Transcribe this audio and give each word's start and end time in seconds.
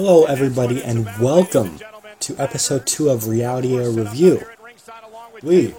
Hello, 0.00 0.26
everybody, 0.26 0.80
and 0.80 1.06
welcome 1.20 1.76
to 2.20 2.36
episode 2.38 2.86
two 2.86 3.10
of 3.10 3.26
Reality 3.26 3.76
Air 3.76 3.90
Review. 3.90 4.44
We 5.42 5.74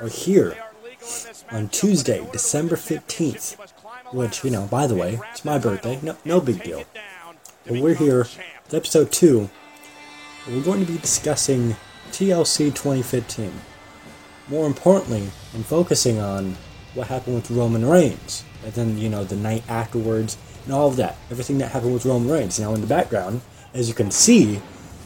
are 0.00 0.08
here 0.08 0.56
on 1.50 1.68
Tuesday, 1.68 2.26
December 2.32 2.76
15th, 2.76 3.58
which, 4.14 4.42
you 4.42 4.50
know, 4.50 4.64
by 4.68 4.86
the 4.86 4.94
way, 4.94 5.20
it's 5.32 5.44
my 5.44 5.58
birthday, 5.58 5.98
no, 6.02 6.16
no 6.24 6.40
big 6.40 6.62
deal. 6.62 6.84
But 7.66 7.80
we're 7.80 7.94
here 7.94 8.20
with 8.20 8.72
episode 8.72 9.12
two, 9.12 9.50
we're 10.48 10.62
going 10.62 10.86
to 10.86 10.90
be 10.90 10.96
discussing 10.96 11.76
TLC 12.10 12.74
2015. 12.74 13.52
More 14.48 14.66
importantly, 14.66 15.28
I'm 15.54 15.62
focusing 15.62 16.18
on 16.18 16.56
what 16.94 17.08
happened 17.08 17.34
with 17.34 17.50
Roman 17.50 17.84
Reigns, 17.84 18.44
and 18.64 18.72
then, 18.72 18.96
you 18.96 19.10
know, 19.10 19.24
the 19.24 19.36
night 19.36 19.64
afterwards, 19.68 20.38
and 20.64 20.72
all 20.72 20.88
of 20.88 20.96
that. 20.96 21.18
Everything 21.30 21.58
that 21.58 21.72
happened 21.72 21.92
with 21.92 22.06
Roman 22.06 22.30
Reigns. 22.30 22.58
Now, 22.58 22.72
in 22.72 22.80
the 22.80 22.86
background, 22.86 23.42
as 23.78 23.88
you 23.88 23.94
can 23.94 24.10
see, 24.10 24.60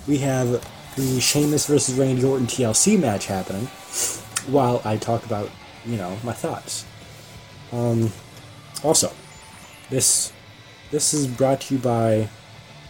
we 0.09 0.17
have 0.19 0.49
the 0.97 1.21
Sheamus 1.21 1.67
versus 1.67 1.95
Randy 1.99 2.25
Orton 2.25 2.47
TLC 2.47 2.99
match 2.99 3.27
happening 3.27 3.67
while 4.51 4.81
I 4.83 4.97
talk 4.97 5.27
about, 5.27 5.51
you 5.85 5.99
know, 5.99 6.17
my 6.25 6.33
thoughts. 6.33 6.87
Um, 7.71 8.11
also, 8.83 9.13
this 9.91 10.33
this 10.91 11.13
is 11.13 11.27
brought 11.27 11.61
to 11.63 11.75
you 11.75 11.81
by 11.81 12.29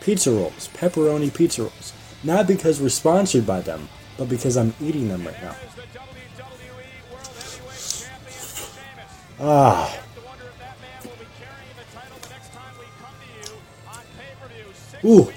Pizza 0.00 0.30
Rolls, 0.30 0.68
pepperoni 0.72 1.34
pizza 1.34 1.62
rolls. 1.62 1.92
Not 2.22 2.46
because 2.46 2.80
we're 2.80 2.88
sponsored 2.88 3.44
by 3.44 3.60
them, 3.60 3.88
but 4.16 4.28
because 4.28 4.56
I'm 4.56 4.74
eating 4.80 5.08
them 5.08 5.26
right 5.26 5.42
now. 5.42 5.56
Ah. 9.40 9.98
Ooh. 15.04 15.32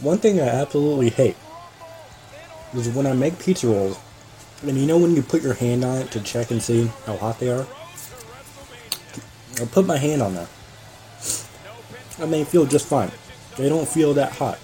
One 0.00 0.18
thing 0.18 0.40
I 0.40 0.46
absolutely 0.46 1.10
hate 1.10 1.36
is 2.72 2.88
when 2.88 3.06
I 3.06 3.14
make 3.14 3.40
pizza 3.40 3.66
rolls, 3.66 3.98
and 4.62 4.78
you 4.78 4.86
know 4.86 4.96
when 4.96 5.16
you 5.16 5.22
put 5.22 5.42
your 5.42 5.54
hand 5.54 5.84
on 5.84 5.98
it 5.98 6.12
to 6.12 6.20
check 6.20 6.52
and 6.52 6.62
see 6.62 6.86
how 7.04 7.16
hot 7.16 7.40
they 7.40 7.50
are? 7.50 7.66
I'll 9.58 9.66
put 9.66 9.86
my 9.86 9.96
hand 9.96 10.22
on 10.22 10.34
there. 10.34 10.46
I 12.20 12.26
may 12.26 12.44
feel 12.44 12.64
just 12.64 12.86
fine. 12.86 13.10
They 13.56 13.68
don't 13.68 13.88
feel 13.88 14.14
that 14.14 14.32
hot. 14.32 14.60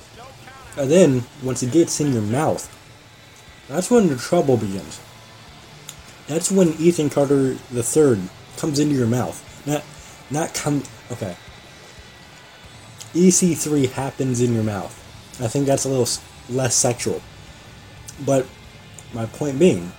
And 0.77 0.89
then, 0.89 1.25
once 1.43 1.65
it 1.65 1.73
gets 1.73 2.01
in 2.01 2.13
your 2.13 2.23
mouth, 2.23 2.71
that's 3.69 3.91
when 3.91 4.09
the 4.09 4.17
trouble 4.17 4.57
begins. 4.57 5.01
That's 6.29 6.51
when 6.51 6.75
Ethan 6.75 7.11
Carter 7.11 7.57
III 7.75 8.23
comes 8.57 8.79
into 8.79 8.95
your 8.95 9.09
mouth. 9.09 9.67
Not, 9.67 9.83
not 10.31 10.55
come. 10.55 10.85
Okay. 11.11 11.37
EC3 13.15 13.91
happens 13.91 14.41
in 14.41 14.55
your 14.55 14.63
mouth. 14.63 15.01
I 15.40 15.48
think 15.48 15.67
that's 15.67 15.84
a 15.84 15.89
little 15.89 16.08
less 16.48 16.74
sexual. 16.74 17.20
But 18.24 18.46
my 19.12 19.27
point 19.27 19.58
being, 19.58 19.92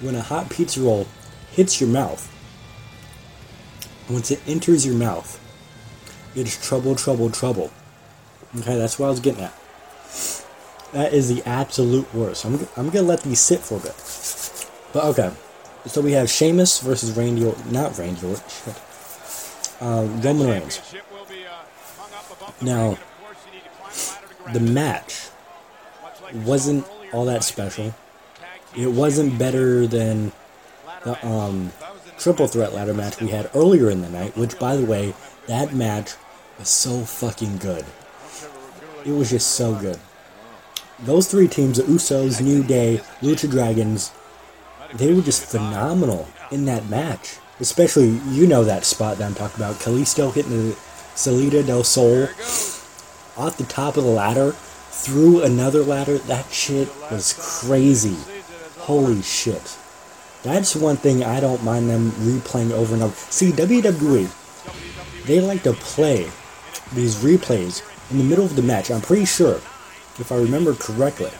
when 0.00 0.14
a 0.14 0.22
hot 0.22 0.50
pizza 0.50 0.80
roll 0.80 1.06
hits 1.50 1.80
your 1.80 1.90
mouth, 1.90 2.28
once 4.08 4.30
it 4.30 4.40
enters 4.46 4.86
your 4.86 4.94
mouth, 4.94 5.38
it's 6.34 6.64
trouble, 6.66 6.94
trouble, 6.94 7.30
trouble. 7.30 7.70
Okay, 8.58 8.76
that's 8.76 8.98
what 8.98 9.06
I 9.06 9.10
was 9.10 9.20
getting 9.20 9.42
at. 9.42 9.54
That 10.92 11.12
is 11.12 11.34
the 11.34 11.42
absolute 11.48 12.12
worst. 12.14 12.44
I'm, 12.44 12.68
I'm 12.76 12.90
gonna 12.90 13.06
let 13.06 13.22
these 13.22 13.40
sit 13.40 13.60
for 13.60 13.76
a 13.76 13.80
bit. 13.80 13.94
But 14.92 15.04
okay, 15.04 15.32
so 15.86 16.00
we 16.00 16.12
have 16.12 16.28
Sheamus 16.30 16.80
versus 16.80 17.16
Randy 17.16 17.44
Orton, 17.44 17.72
not 17.72 17.98
Randy 17.98 18.26
Orton, 18.26 18.44
shit. 18.48 18.80
Uh, 19.80 20.06
Roman 20.22 20.48
Reigns. 20.48 20.80
Now, 22.60 22.98
the 24.52 24.60
match 24.60 25.28
wasn't 26.34 26.86
all 27.12 27.24
that 27.26 27.44
special. 27.44 27.94
It 28.76 28.88
wasn't 28.88 29.38
better 29.38 29.86
than 29.86 30.32
the 31.04 31.26
um, 31.26 31.72
triple 32.18 32.46
threat 32.46 32.72
ladder 32.72 32.94
match 32.94 33.20
we 33.20 33.28
had 33.28 33.50
earlier 33.54 33.90
in 33.90 34.00
the 34.00 34.08
night, 34.08 34.36
which, 34.36 34.58
by 34.58 34.76
the 34.76 34.86
way, 34.86 35.14
that 35.46 35.74
match 35.74 36.14
was 36.58 36.68
so 36.68 37.00
fucking 37.00 37.58
good. 37.58 37.84
It 39.04 39.12
was 39.12 39.30
just 39.30 39.52
so 39.52 39.74
good. 39.74 39.98
Those 41.00 41.28
three 41.28 41.48
teams, 41.48 41.78
the 41.78 41.82
Usos, 41.84 42.40
New 42.40 42.62
Day, 42.62 43.00
Lucha 43.20 43.50
Dragons, 43.50 44.12
they 44.94 45.12
were 45.12 45.22
just 45.22 45.44
phenomenal 45.44 46.28
in 46.50 46.64
that 46.66 46.88
match. 46.88 47.38
Especially, 47.60 48.18
you 48.30 48.46
know 48.46 48.64
that 48.64 48.84
spot 48.84 49.18
that 49.18 49.26
I'm 49.26 49.34
talking 49.34 49.56
about. 49.56 49.76
Kalisto 49.76 50.32
hitting 50.32 50.70
the 50.70 50.76
Salida 51.14 51.62
del 51.62 51.84
Sol 51.84 52.28
off 53.36 53.56
the 53.56 53.64
top 53.64 53.96
of 53.96 54.04
the 54.04 54.10
ladder 54.10 54.52
through 54.52 55.42
another 55.42 55.82
ladder. 55.82 56.18
That 56.18 56.50
shit 56.50 56.88
was 57.10 57.34
crazy. 57.62 58.16
Holy 58.78 59.22
shit. 59.22 59.76
That's 60.42 60.74
one 60.74 60.96
thing 60.96 61.22
I 61.22 61.40
don't 61.40 61.62
mind 61.62 61.88
them 61.88 62.10
replaying 62.12 62.72
over 62.72 62.94
and 62.94 63.02
over. 63.02 63.14
See, 63.14 63.52
WWE, 63.52 65.24
they 65.26 65.40
like 65.40 65.62
to 65.62 65.72
play 65.72 66.30
these 66.92 67.22
replays 67.22 67.82
in 68.10 68.18
the 68.18 68.24
middle 68.24 68.44
of 68.44 68.56
the 68.56 68.62
match. 68.62 68.90
I'm 68.90 69.00
pretty 69.00 69.24
sure, 69.24 69.56
if 70.18 70.32
I 70.32 70.36
remember 70.36 70.74
correctly, 70.74 71.30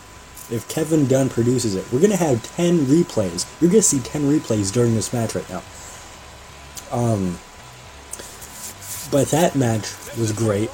if 0.50 0.66
Kevin 0.68 1.06
Dunn 1.06 1.28
produces 1.28 1.74
it, 1.74 1.84
we're 1.92 1.98
going 1.98 2.10
to 2.10 2.16
have 2.16 2.42
10 2.56 2.86
replays. 2.86 3.46
You're 3.60 3.70
going 3.70 3.82
to 3.82 3.88
see 3.88 4.00
10 4.00 4.22
replays 4.22 4.72
during 4.72 4.94
this 4.94 5.12
match 5.12 5.34
right 5.34 5.48
now. 5.50 5.62
Um, 6.92 7.38
but 9.10 9.28
that 9.28 9.54
match 9.56 9.92
was 10.16 10.32
great. 10.32 10.70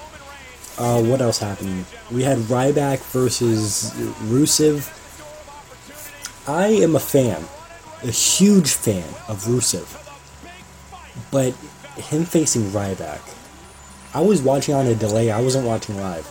Uh, 0.79 1.03
what 1.03 1.21
else 1.21 1.39
happened? 1.39 1.85
We 2.11 2.23
had 2.23 2.39
Ryback 2.39 3.01
versus 3.11 3.93
Rusev. 4.31 4.95
I 6.47 6.69
am 6.69 6.95
a 6.95 7.01
fan, 7.01 7.45
a 8.05 8.13
huge 8.13 8.73
fan 8.75 9.09
of 9.27 9.43
Rusev. 9.45 9.87
But 11.33 11.53
him 12.01 12.25
facing 12.25 12.63
Ryback, 12.71 13.21
I 14.15 14.21
was 14.21 14.41
watching 14.41 14.75
on 14.75 14.87
a 14.87 14.95
delay. 14.95 15.33
I 15.33 15.41
wasn't 15.41 15.67
watching 15.67 15.97
live, 16.01 16.27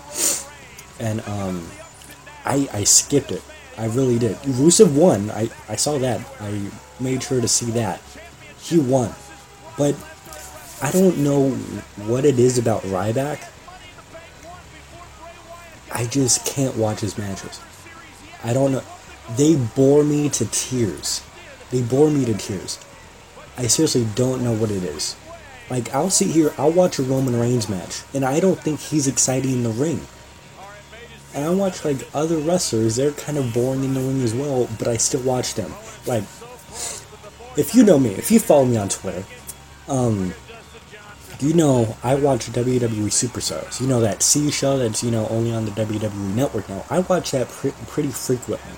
and 1.00 1.20
um, 1.28 1.68
I 2.46 2.70
I 2.72 2.84
skipped 2.86 3.32
it. 3.32 3.44
I 3.78 3.88
really 3.88 4.18
did. 4.18 4.38
Rusev 4.38 4.96
won. 4.96 5.30
I 5.30 5.50
I 5.68 5.76
saw 5.76 6.00
that. 6.00 6.22
I 6.40 6.72
made 7.02 7.22
sure 7.22 7.42
to 7.42 7.48
see 7.50 7.70
that. 7.72 8.02
He 8.62 8.80
won, 8.80 9.14
but 9.78 9.94
I 10.82 10.90
don't 10.92 11.18
know 11.18 11.52
what 12.08 12.24
it 12.24 12.40
is 12.40 12.58
about 12.58 12.82
Ryback. 12.84 13.44
I 15.98 16.06
just 16.06 16.46
can't 16.46 16.78
watch 16.78 17.00
his 17.00 17.18
matches. 17.18 17.60
I 18.44 18.54
don't 18.54 18.72
know. 18.72 18.84
They 19.36 19.56
bore 19.56 20.04
me 20.04 20.30
to 20.30 20.46
tears. 20.46 21.24
They 21.72 21.82
bore 21.82 22.12
me 22.12 22.24
to 22.26 22.36
tears. 22.36 22.78
I 23.58 23.66
seriously 23.66 24.06
don't 24.14 24.44
know 24.44 24.54
what 24.54 24.70
it 24.70 24.84
is. 24.84 25.16
Like, 25.72 25.92
I'll 25.96 26.12
sit 26.12 26.28
here, 26.28 26.54
I'll 26.56 26.72
watch 26.72 27.00
a 27.00 27.04
Roman 27.04 27.36
Reigns 27.36 27.68
match, 27.68 28.04
and 28.14 28.24
I 28.24 28.40
don't 28.40 28.60
think 28.60 28.80
he's 28.80 29.08
exciting 29.08 29.52
in 29.52 29.64
the 29.64 29.72
ring. 29.72 30.02
And 31.34 31.46
I 31.46 31.50
watch, 31.50 31.84
like, 31.84 32.08
other 32.14 32.38
wrestlers, 32.38 32.96
they're 32.96 33.12
kind 33.12 33.40
of 33.40 33.52
boring 33.52 33.84
in 33.84 33.96
the 33.96 34.00
ring 34.00 34.22
as 34.22 34.36
well, 34.36 34.70
but 34.78 34.88
I 34.88 34.98
still 34.98 35.22
watch 35.22 35.56
them. 35.56 35.74
Like, 36.06 36.24
if 37.58 37.72
you 37.74 37.84
know 37.84 37.98
me, 37.98 38.12
if 38.12 38.30
you 38.30 38.40
follow 38.40 38.66
me 38.66 38.78
on 38.78 38.90
Twitter, 38.90 39.26
um, 39.88 40.36
you 41.40 41.54
know 41.54 41.96
I 42.04 42.16
watch 42.16 42.48
WWE 42.48 43.08
Superstars. 43.08 43.80
You 43.82 43.88
know 43.88 44.00
that 44.02 44.24
C 44.24 44.52
show 44.52 44.78
that's, 44.78 45.04
you 45.04 45.12
know, 45.12 45.28
only 45.30 45.54
on 45.54 45.66
the 45.66 45.72
WWE 45.72 46.36
Network 46.36 46.68
now. 46.70 46.86
I 46.90 47.00
watch 47.00 47.32
that 47.32 47.48
pre- 47.50 47.74
pretty 47.88 48.10
frequently. 48.10 48.72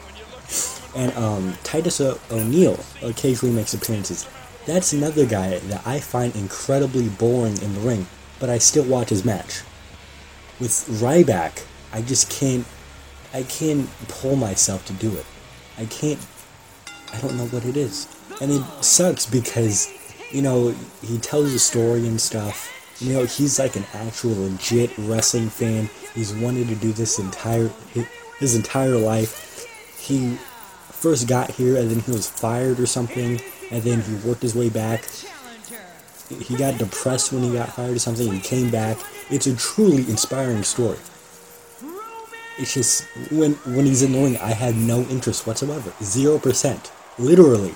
And, 0.95 1.13
um, 1.15 1.57
Titus 1.63 2.01
o- 2.01 2.19
O'Neil 2.31 2.79
occasionally 3.03 3.53
makes 3.53 3.73
appearances. 3.73 4.27
That's 4.65 4.93
another 4.93 5.25
guy 5.25 5.59
that 5.59 5.85
I 5.85 5.99
find 5.99 6.35
incredibly 6.35 7.09
boring 7.09 7.61
in 7.61 7.73
the 7.75 7.79
ring, 7.81 8.07
but 8.39 8.49
I 8.49 8.57
still 8.57 8.83
watch 8.83 9.09
his 9.09 9.23
match. 9.23 9.61
With 10.59 10.71
Ryback, 11.01 11.63
I 11.93 12.01
just 12.01 12.29
can't, 12.29 12.65
I 13.33 13.43
can't 13.43 13.89
pull 14.07 14.35
myself 14.35 14.85
to 14.87 14.93
do 14.93 15.15
it. 15.15 15.25
I 15.77 15.85
can't, 15.85 16.19
I 17.13 17.19
don't 17.21 17.37
know 17.37 17.45
what 17.45 17.65
it 17.65 17.77
is. 17.77 18.07
And 18.41 18.51
it 18.51 18.63
sucks 18.83 19.25
because, 19.25 19.91
you 20.31 20.41
know, 20.41 20.75
he 21.01 21.17
tells 21.17 21.53
a 21.53 21.59
story 21.59 22.07
and 22.07 22.19
stuff. 22.19 22.75
You 22.99 23.13
know, 23.13 23.25
he's 23.25 23.59
like 23.59 23.75
an 23.75 23.85
actual 23.93 24.31
legit 24.31 24.91
wrestling 24.97 25.49
fan. 25.49 25.89
He's 26.13 26.33
wanted 26.33 26.67
to 26.67 26.75
do 26.75 26.91
this 26.91 27.17
entire, 27.19 27.69
his 28.39 28.55
entire 28.55 28.97
life. 28.97 29.65
He 29.97 30.35
first 30.91 31.27
got 31.27 31.51
here 31.51 31.77
and 31.77 31.89
then 31.89 31.99
he 31.99 32.11
was 32.11 32.29
fired 32.29 32.79
or 32.79 32.85
something 32.85 33.39
and 33.71 33.83
then 33.83 34.01
he 34.01 34.15
worked 34.27 34.41
his 34.41 34.55
way 34.55 34.69
back. 34.69 35.05
He 36.29 36.57
got 36.57 36.77
depressed 36.77 37.31
when 37.31 37.43
he 37.43 37.53
got 37.53 37.73
fired 37.73 37.95
or 37.95 37.99
something. 37.99 38.31
He 38.31 38.39
came 38.39 38.69
back. 38.69 38.97
It's 39.29 39.47
a 39.47 39.55
truly 39.55 40.09
inspiring 40.09 40.63
story. 40.63 40.99
It's 42.59 42.73
just 42.73 43.03
when 43.31 43.53
when 43.53 43.85
he's 43.85 44.03
ring, 44.05 44.37
I 44.37 44.51
had 44.51 44.75
no 44.75 45.01
interest 45.03 45.47
whatsoever. 45.47 45.93
Zero 46.03 46.37
percent, 46.37 46.91
literally. 47.17 47.73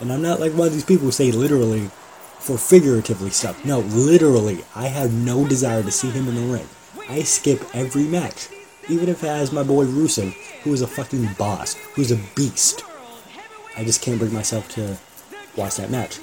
And 0.00 0.12
I'm 0.12 0.22
not 0.22 0.40
like 0.40 0.52
one 0.52 0.68
of 0.68 0.74
these 0.74 0.84
people 0.84 1.06
who 1.06 1.12
say 1.12 1.30
literally 1.32 1.90
for 2.38 2.58
figuratively 2.58 3.30
stuff. 3.30 3.64
No, 3.64 3.80
literally, 3.80 4.64
I 4.74 4.86
have 4.86 5.12
no 5.12 5.46
desire 5.46 5.82
to 5.82 5.90
see 5.90 6.10
him 6.10 6.28
in 6.28 6.34
the 6.34 6.52
ring. 6.52 6.68
I 7.08 7.22
skip 7.22 7.62
every 7.74 8.04
match. 8.04 8.48
Even 8.88 9.08
if 9.08 9.24
it 9.24 9.28
has 9.28 9.52
my 9.52 9.62
boy 9.62 9.84
Rusev, 9.84 10.32
who 10.62 10.72
is 10.72 10.82
a 10.82 10.86
fucking 10.86 11.28
boss, 11.38 11.74
who's 11.94 12.12
a 12.12 12.20
beast. 12.34 12.84
I 13.76 13.84
just 13.84 14.00
can't 14.00 14.18
bring 14.18 14.32
myself 14.32 14.68
to 14.70 14.96
watch 15.56 15.76
that 15.76 15.90
match. 15.90 16.18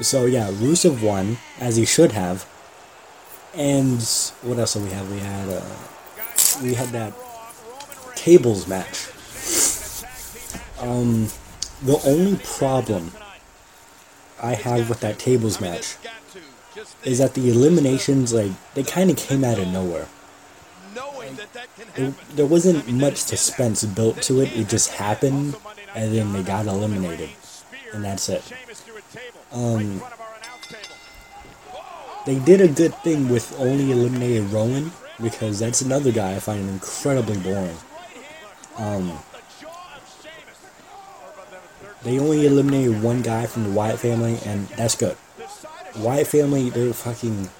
So 0.00 0.26
yeah, 0.26 0.50
Rusev 0.50 1.02
won, 1.02 1.36
as 1.60 1.76
he 1.76 1.84
should 1.84 2.12
have. 2.12 2.48
And 3.54 4.02
what 4.42 4.58
else 4.58 4.74
do 4.74 4.80
we 4.80 4.90
have? 4.90 5.10
We 5.10 5.18
had 5.18 5.48
uh, 5.48 6.62
we 6.62 6.74
had 6.74 6.88
that 6.88 7.12
tables 8.16 8.66
match. 8.66 9.08
Um, 10.80 11.28
the 11.82 12.00
only 12.04 12.36
problem 12.36 13.12
I 14.42 14.54
have 14.54 14.88
with 14.88 15.00
that 15.00 15.18
tables 15.18 15.60
match 15.60 15.96
is 17.04 17.18
that 17.18 17.34
the 17.34 17.50
eliminations, 17.50 18.32
like, 18.32 18.52
they 18.74 18.82
kind 18.82 19.10
of 19.10 19.16
came 19.16 19.44
out 19.44 19.58
of 19.58 19.68
nowhere. 19.68 20.06
It, 21.96 22.14
there 22.36 22.46
wasn't 22.46 22.88
much 22.88 23.16
suspense 23.16 23.84
built 23.84 24.22
to 24.22 24.40
it. 24.40 24.56
It 24.56 24.68
just 24.68 24.92
happened, 24.92 25.56
and 25.94 26.14
then 26.14 26.32
they 26.32 26.42
got 26.42 26.66
eliminated, 26.66 27.30
and 27.92 28.04
that's 28.04 28.28
it. 28.28 28.42
Um, 29.52 30.02
they 32.26 32.38
did 32.38 32.60
a 32.60 32.68
good 32.68 32.94
thing 33.02 33.28
with 33.28 33.58
only 33.58 33.90
eliminating 33.90 34.50
Rowan 34.50 34.92
because 35.20 35.58
that's 35.58 35.80
another 35.80 36.12
guy 36.12 36.36
I 36.36 36.38
find 36.38 36.68
incredibly 36.68 37.38
boring. 37.38 37.76
Um, 38.76 39.18
they 42.02 42.18
only 42.18 42.46
eliminated 42.46 43.02
one 43.02 43.22
guy 43.22 43.46
from 43.46 43.64
the 43.64 43.70
Wyatt 43.70 43.98
family, 43.98 44.38
and 44.44 44.68
that's 44.68 44.94
good. 44.94 45.16
Wyatt 45.96 46.26
family, 46.26 46.70
they're 46.70 46.92
fucking 46.92 47.50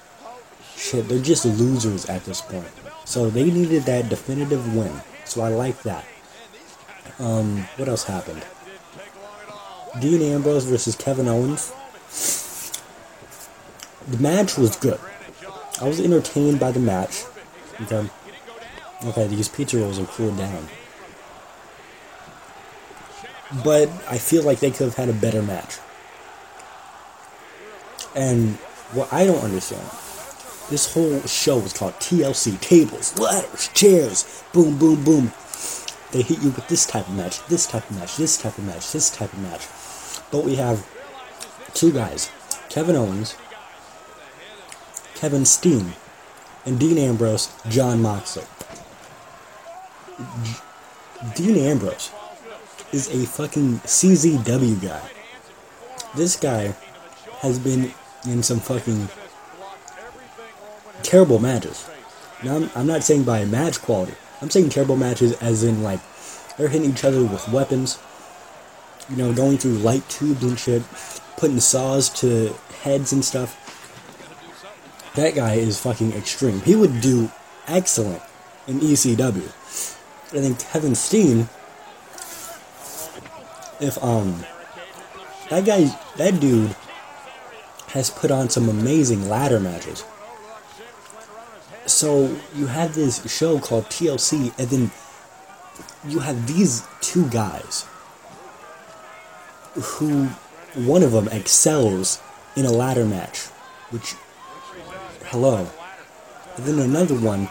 shit. 0.75 1.07
They're 1.07 1.19
just 1.19 1.45
losers 1.45 2.05
at 2.07 2.25
this 2.25 2.41
point. 2.41 2.67
So 3.05 3.29
they 3.29 3.45
needed 3.45 3.83
that 3.83 4.09
definitive 4.09 4.75
win. 4.75 5.01
So 5.25 5.41
I 5.41 5.49
like 5.49 5.81
that. 5.83 6.05
Um, 7.19 7.65
what 7.77 7.87
else 7.87 8.03
happened? 8.05 8.43
Dean 9.99 10.21
Ambrose 10.21 10.65
versus 10.65 10.95
Kevin 10.95 11.27
Owens. 11.27 11.73
The 14.07 14.17
match 14.17 14.57
was 14.57 14.75
good. 14.75 14.99
I 15.81 15.87
was 15.87 15.99
entertained 15.99 16.59
by 16.59 16.71
the 16.71 16.79
match. 16.79 17.25
Okay. 17.81 18.09
Okay, 19.03 19.27
these 19.27 19.47
pizza 19.47 19.77
rolls 19.77 19.99
are 19.99 20.05
cooled 20.05 20.37
down. 20.37 20.67
But 23.63 23.89
I 24.09 24.17
feel 24.17 24.43
like 24.43 24.59
they 24.59 24.71
could 24.71 24.85
have 24.85 24.95
had 24.95 25.09
a 25.09 25.13
better 25.13 25.41
match. 25.41 25.77
And 28.15 28.55
what 28.93 29.11
I 29.11 29.25
don't 29.25 29.43
understand, 29.43 29.85
this 30.69 30.93
whole 30.93 31.21
show 31.21 31.59
is 31.59 31.73
called 31.73 31.93
TLC 31.95 32.59
tables, 32.61 33.17
ladders, 33.19 33.69
chairs, 33.73 34.43
boom, 34.53 34.77
boom, 34.77 35.03
boom. 35.03 35.31
They 36.11 36.21
hit 36.21 36.41
you 36.41 36.51
with 36.51 36.67
this 36.67 36.85
type 36.85 37.07
of 37.07 37.15
match, 37.15 37.45
this 37.47 37.67
type 37.67 37.89
of 37.89 37.97
match, 37.97 38.17
this 38.17 38.37
type 38.41 38.57
of 38.57 38.65
match, 38.65 38.91
this 38.91 39.09
type 39.09 39.31
of 39.31 39.39
match. 39.39 39.67
But 40.31 40.43
we 40.43 40.55
have 40.55 40.87
two 41.73 41.91
guys, 41.91 42.31
Kevin 42.69 42.95
Owens, 42.95 43.35
Kevin 45.15 45.45
Steen, 45.45 45.93
and 46.65 46.79
Dean 46.79 46.97
Ambrose, 46.97 47.53
Jon 47.69 48.01
Moxley. 48.01 48.43
Dean 51.35 51.57
Ambrose 51.57 52.11
is 52.91 53.09
a 53.09 53.25
fucking 53.25 53.79
CZW 53.79 54.81
guy. 54.81 55.09
This 56.15 56.35
guy 56.35 56.75
has 57.39 57.57
been 57.57 57.93
in 58.25 58.43
some 58.43 58.59
fucking 58.59 59.07
terrible 61.03 61.39
matches. 61.39 61.89
Now, 62.43 62.57
I'm, 62.57 62.69
I'm 62.75 62.87
not 62.87 63.03
saying 63.03 63.23
by 63.23 63.45
match 63.45 63.81
quality. 63.81 64.13
I'm 64.41 64.49
saying 64.49 64.69
terrible 64.69 64.95
matches 64.95 65.33
as 65.41 65.63
in, 65.63 65.83
like, 65.83 65.99
they're 66.57 66.67
hitting 66.67 66.91
each 66.91 67.03
other 67.03 67.23
with 67.23 67.47
weapons, 67.49 67.99
you 69.09 69.15
know, 69.15 69.33
going 69.33 69.57
through 69.57 69.73
light 69.73 70.07
tubes 70.09 70.43
and 70.43 70.59
shit, 70.59 70.83
putting 71.37 71.59
saws 71.59 72.09
to 72.21 72.53
heads 72.81 73.13
and 73.13 73.23
stuff. 73.23 73.57
That 75.15 75.35
guy 75.35 75.55
is 75.55 75.79
fucking 75.79 76.13
extreme. 76.13 76.61
He 76.61 76.75
would 76.75 77.01
do 77.01 77.31
excellent 77.67 78.21
in 78.67 78.79
ECW. 78.79 79.47
I 80.33 80.41
think 80.41 80.59
Kevin 80.59 80.95
Steen, 80.95 81.49
if, 83.81 84.01
um, 84.03 84.45
that 85.49 85.65
guy, 85.65 85.97
that 86.17 86.39
dude 86.39 86.75
has 87.87 88.09
put 88.09 88.31
on 88.31 88.49
some 88.49 88.69
amazing 88.69 89.27
ladder 89.27 89.59
matches. 89.59 90.03
So 91.85 92.37
you 92.55 92.67
have 92.67 92.95
this 92.95 93.29
show 93.31 93.59
called 93.59 93.85
TLC, 93.85 94.53
and 94.57 94.69
then 94.69 94.91
you 96.07 96.19
have 96.19 96.47
these 96.47 96.83
two 97.01 97.27
guys 97.29 97.85
who 99.73 100.27
one 100.75 101.03
of 101.03 101.11
them 101.11 101.27
excels 101.27 102.21
in 102.55 102.65
a 102.65 102.71
ladder 102.71 103.05
match, 103.05 103.47
which 103.89 104.15
hello, 105.25 105.67
and 106.55 106.65
then 106.65 106.79
another 106.79 107.15
one 107.15 107.49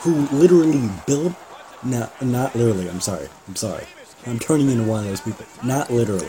who 0.00 0.26
literally 0.36 0.90
built 1.06 1.34
not 1.82 2.20
not 2.22 2.54
literally. 2.56 2.88
I'm 2.88 3.00
sorry. 3.00 3.28
I'm 3.46 3.56
sorry. 3.56 3.84
I'm 4.26 4.40
turning 4.40 4.70
into 4.70 4.82
one 4.82 5.04
of 5.04 5.06
those 5.06 5.20
people. 5.20 5.46
Not 5.62 5.90
literally, 5.90 6.26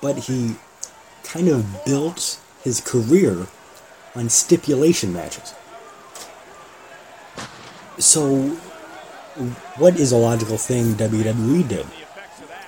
but 0.00 0.16
he 0.16 0.54
kind 1.24 1.48
of 1.48 1.84
built 1.84 2.40
his 2.62 2.80
career 2.80 3.48
on 4.14 4.28
stipulation 4.28 5.12
matches. 5.12 5.54
So, 7.98 8.50
what 9.76 9.98
is 9.98 10.12
a 10.12 10.16
logical 10.16 10.56
thing 10.56 10.94
WWE 10.94 11.68
did? 11.68 11.86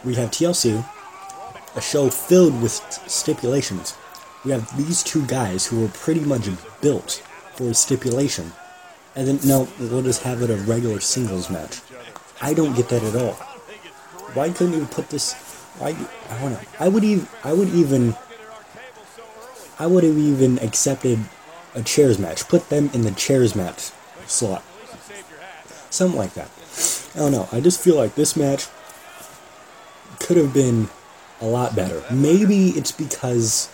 We 0.04 0.16
have 0.16 0.30
TLC, 0.30 0.84
a 1.76 1.80
show 1.80 2.10
filled 2.10 2.60
with 2.60 2.72
stipulations. 3.06 3.94
We 4.44 4.50
have 4.50 4.76
these 4.76 5.04
two 5.04 5.24
guys 5.26 5.66
who 5.66 5.80
were 5.80 5.88
pretty 5.88 6.20
much 6.20 6.48
built 6.80 7.22
for 7.54 7.70
a 7.70 7.74
stipulation. 7.74 8.52
And 9.14 9.28
then, 9.28 9.38
no, 9.44 9.68
we'll 9.78 10.02
just 10.02 10.22
have 10.22 10.42
it 10.42 10.50
a 10.50 10.56
regular 10.56 10.98
singles 10.98 11.48
match. 11.48 11.80
I 12.40 12.54
don't 12.54 12.74
get 12.74 12.88
that 12.88 13.04
at 13.04 13.14
all. 13.14 13.38
Why 14.34 14.50
couldn't 14.50 14.74
you 14.74 14.86
put 14.86 15.10
this? 15.10 15.34
Why? 15.78 15.96
I 16.30 16.40
don't 16.40 16.52
know. 16.52 16.60
I 16.78 16.88
would 16.88 17.04
even. 17.04 17.28
I 17.44 17.52
would 17.52 17.68
even 17.68 18.14
I 19.82 19.86
would 19.86 20.04
have 20.04 20.16
even 20.16 20.60
accepted 20.60 21.18
a 21.74 21.82
chairs 21.82 22.16
match. 22.16 22.46
Put 22.46 22.68
them 22.68 22.88
in 22.92 23.02
the 23.02 23.10
chairs 23.10 23.56
match 23.56 23.90
slot. 24.26 24.62
Something 25.90 26.18
like 26.18 26.34
that. 26.34 26.48
I 27.16 27.18
don't 27.18 27.32
know. 27.32 27.48
I 27.50 27.60
just 27.60 27.80
feel 27.80 27.96
like 27.96 28.14
this 28.14 28.36
match 28.36 28.68
could 30.20 30.36
have 30.36 30.54
been 30.54 30.88
a 31.40 31.46
lot 31.46 31.74
better. 31.74 32.04
Maybe 32.12 32.68
it's 32.68 32.92
because 32.92 33.72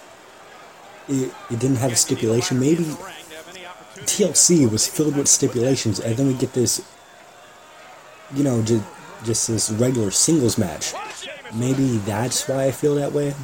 it, 1.08 1.30
it 1.50 1.58
didn't 1.58 1.76
have 1.76 1.92
a 1.92 1.96
stipulation. 1.96 2.58
Maybe 2.58 2.84
TLC 4.06 4.70
was 4.70 4.86
filled 4.86 5.14
with 5.14 5.28
stipulations, 5.28 6.00
and 6.00 6.16
then 6.16 6.26
we 6.26 6.34
get 6.34 6.54
this, 6.54 6.82
you 8.34 8.42
know, 8.42 8.62
just, 8.62 8.82
just 9.24 9.48
this 9.48 9.70
regular 9.70 10.10
singles 10.10 10.58
match. 10.58 10.94
Maybe 11.54 11.98
that's 11.98 12.48
why 12.48 12.64
I 12.64 12.70
feel 12.70 12.94
that 12.96 13.12
way. 13.12 13.34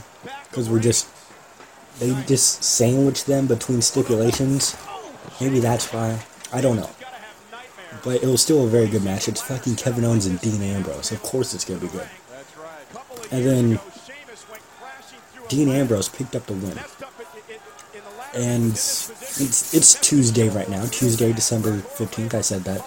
Because 0.49 0.69
we're 0.69 0.81
just 0.81 1.09
they 1.99 2.11
just 2.27 2.63
sandwich 2.65 3.25
them 3.25 3.47
between 3.47 3.83
stipulations. 3.83 4.77
Maybe 5.41 5.61
that's 5.61 5.93
why. 5.93 6.25
I 6.53 6.61
don't 6.61 6.77
know. 6.77 6.91
But 8.03 8.23
it 8.23 8.27
was 8.27 8.43
still 8.43 8.65
a 8.65 8.69
very 8.69 8.89
good 8.89 9.05
match. 9.05 9.29
It's 9.29 9.41
fucking 9.41 9.77
Kevin 9.77 10.05
Owens 10.05 10.27
and 10.27 10.41
Dean 10.41 10.63
Ambrose. 10.63 11.13
Of 11.13 11.23
course 11.23 11.55
it's 11.55 11.65
going 11.65 11.81
to 11.81 11.87
be 11.87 11.93
good. 11.93 12.09
And 13.31 13.45
then 13.45 13.81
Dean 15.49 15.69
Ambrose 15.69 16.09
picked 16.09 16.37
up 16.37 16.47
the 16.47 16.55
win. 16.55 16.79
And 18.35 18.73
it's, 18.73 19.73
it's 19.73 19.95
Tuesday 20.01 20.49
right 20.49 20.69
now. 20.69 20.85
Tuesday, 20.87 21.33
December 21.33 21.79
15th. 21.79 22.35
I 22.35 22.41
said 22.41 22.65
that. 22.65 22.85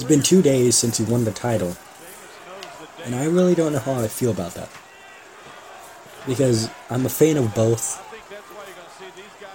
It's 0.00 0.08
been 0.08 0.22
two 0.22 0.40
days 0.40 0.76
since 0.76 0.96
he 0.96 1.04
won 1.04 1.24
the 1.24 1.30
title. 1.30 1.76
And 3.04 3.14
I 3.14 3.26
really 3.26 3.54
don't 3.54 3.74
know 3.74 3.80
how 3.80 4.00
I 4.00 4.08
feel 4.08 4.30
about 4.30 4.54
that 4.54 4.70
because 6.26 6.70
I'm 6.88 7.04
a 7.04 7.10
fan 7.10 7.36
of 7.36 7.54
both, 7.54 8.00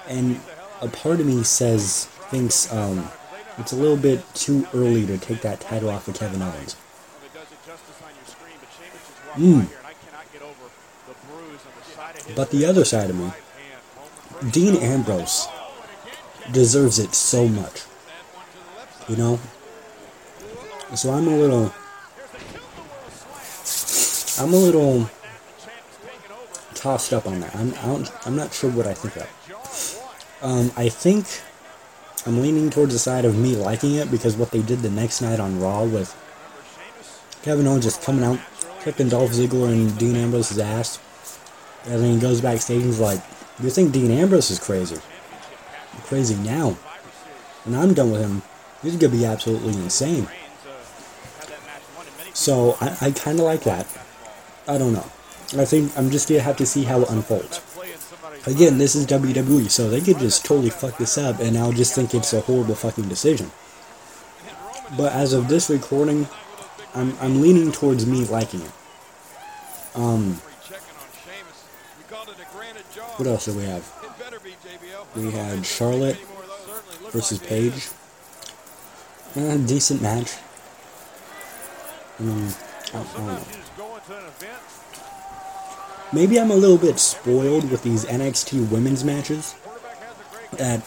and 0.08 0.40
a 0.82 0.88
part 0.88 1.20
of 1.20 1.26
me 1.26 1.42
says 1.44 2.06
thinks 2.30 2.72
um, 2.72 3.10
it's 3.58 3.72
a 3.72 3.76
little 3.76 3.98
bit 3.98 4.22
too 4.36 4.68
early 4.72 5.08
to 5.08 5.18
take 5.18 5.42
that 5.42 5.62
title 5.62 5.90
off 5.90 6.08
of 6.08 6.14
Kevin 6.14 6.44
Owens. 6.44 6.76
Mm. 9.34 9.68
But 12.36 12.52
the 12.52 12.68
other 12.68 12.86
side 12.86 13.10
of 13.10 13.16
me, 13.16 13.32
Dean 14.52 14.76
Ambrose 14.76 15.48
deserves 16.52 17.00
it 17.00 17.16
so 17.16 17.48
much. 17.48 17.86
You 19.10 19.16
know? 19.16 19.40
So 20.94 21.12
I'm 21.12 21.28
a 21.28 21.36
little. 21.36 21.74
I'm 24.38 24.54
a 24.54 24.58
little 24.58 25.10
tossed 26.76 27.12
up 27.14 27.26
on 27.26 27.40
that. 27.40 27.56
I'm 27.56 27.74
I 27.74 27.86
don't, 27.88 28.12
I'm 28.28 28.36
not 28.36 28.54
sure 28.54 28.70
what 28.70 28.86
I 28.86 28.94
think 28.94 29.16
of. 29.18 29.28
Um, 30.42 30.72
I 30.78 30.90
think 30.90 31.26
I'm 32.28 32.42
leaning 32.42 32.70
towards 32.70 32.94
the 32.94 33.00
side 33.00 33.26
of 33.26 33.38
me 33.38 33.56
liking 33.56 33.96
it 33.96 34.12
because 34.12 34.36
what 34.36 34.52
they 34.52 34.62
did 34.62 34.80
the 34.80 34.90
next 34.90 35.22
night 35.22 35.40
on 35.40 35.60
Raw 35.60 35.84
with 35.84 36.14
Kevin 37.42 37.66
Owens 37.66 37.86
just 37.86 38.04
coming 38.04 38.24
out, 38.24 38.40
kicking 38.82 39.10
Dolph 39.10 39.32
Ziggler 39.32 39.72
and 39.72 39.98
Dean 39.98 40.16
Ambrose's 40.16 40.60
ass, 40.60 41.00
and 41.86 42.04
then 42.04 42.14
he 42.14 42.20
goes 42.20 42.42
backstage 42.42 42.78
and 42.78 42.86
he's 42.86 43.00
like, 43.00 43.22
"You 43.62 43.70
think 43.70 43.92
Dean 43.92 44.12
Ambrose 44.12 44.52
is 44.52 44.60
crazy? 44.60 44.98
I'm 45.94 46.02
crazy 46.02 46.36
now. 46.36 46.78
and 47.66 47.76
I'm 47.76 47.96
done 47.96 48.12
with 48.12 48.22
him, 48.22 48.44
he's 48.84 48.96
gonna 48.96 49.12
be 49.12 49.26
absolutely 49.26 49.74
insane." 49.74 50.28
So 52.46 52.78
I, 52.80 52.96
I 53.02 53.12
kind 53.12 53.40
of 53.40 53.46
like 53.46 53.64
that. 53.64 53.88
I 54.68 54.78
don't 54.78 54.94
know. 54.94 55.10
I 55.58 55.66
think 55.66 55.98
I'm 55.98 56.12
just 56.12 56.30
gonna 56.30 56.42
have 56.42 56.58
to 56.58 56.66
see 56.68 56.84
how 56.84 57.02
it 57.02 57.10
unfolds. 57.10 57.60
Again, 58.46 58.78
this 58.78 58.94
is 58.94 59.08
WWE, 59.08 59.68
so 59.72 59.90
they 59.90 60.00
could 60.00 60.20
just 60.20 60.46
totally 60.46 60.70
fuck 60.70 61.00
this 61.00 61.18
up, 61.18 61.40
and 61.40 61.58
I'll 61.58 61.72
just 61.72 61.96
think 61.96 62.14
it's 62.14 62.34
a 62.34 62.42
horrible 62.42 62.76
fucking 62.76 63.10
decision. 63.10 63.50
But 64.96 65.14
as 65.14 65.34
of 65.34 65.48
this 65.48 65.72
recording, 65.72 66.28
I'm 66.94 67.18
I'm 67.20 67.42
leaning 67.42 67.72
towards 67.72 68.06
me 68.06 68.26
liking 68.26 68.62
it. 68.62 68.72
Um. 69.96 70.36
What 73.18 73.28
else 73.28 73.46
do 73.46 73.54
we 73.54 73.64
have? 73.64 73.92
We 75.16 75.32
had 75.32 75.66
Charlotte 75.66 76.20
versus 77.10 77.40
Paige. 77.40 77.90
Uh, 79.36 79.58
decent 79.58 80.04
match. 80.04 80.36
Know. 82.20 82.50
Maybe 86.14 86.40
I'm 86.40 86.52
a 86.52 86.56
little 86.56 86.78
bit 86.78 87.00
spoiled 87.00 87.70
with 87.70 87.84
these 87.84 88.06
NXT 88.06 88.70
women's 88.70 89.04
matches. 89.04 89.56
That 90.54 90.82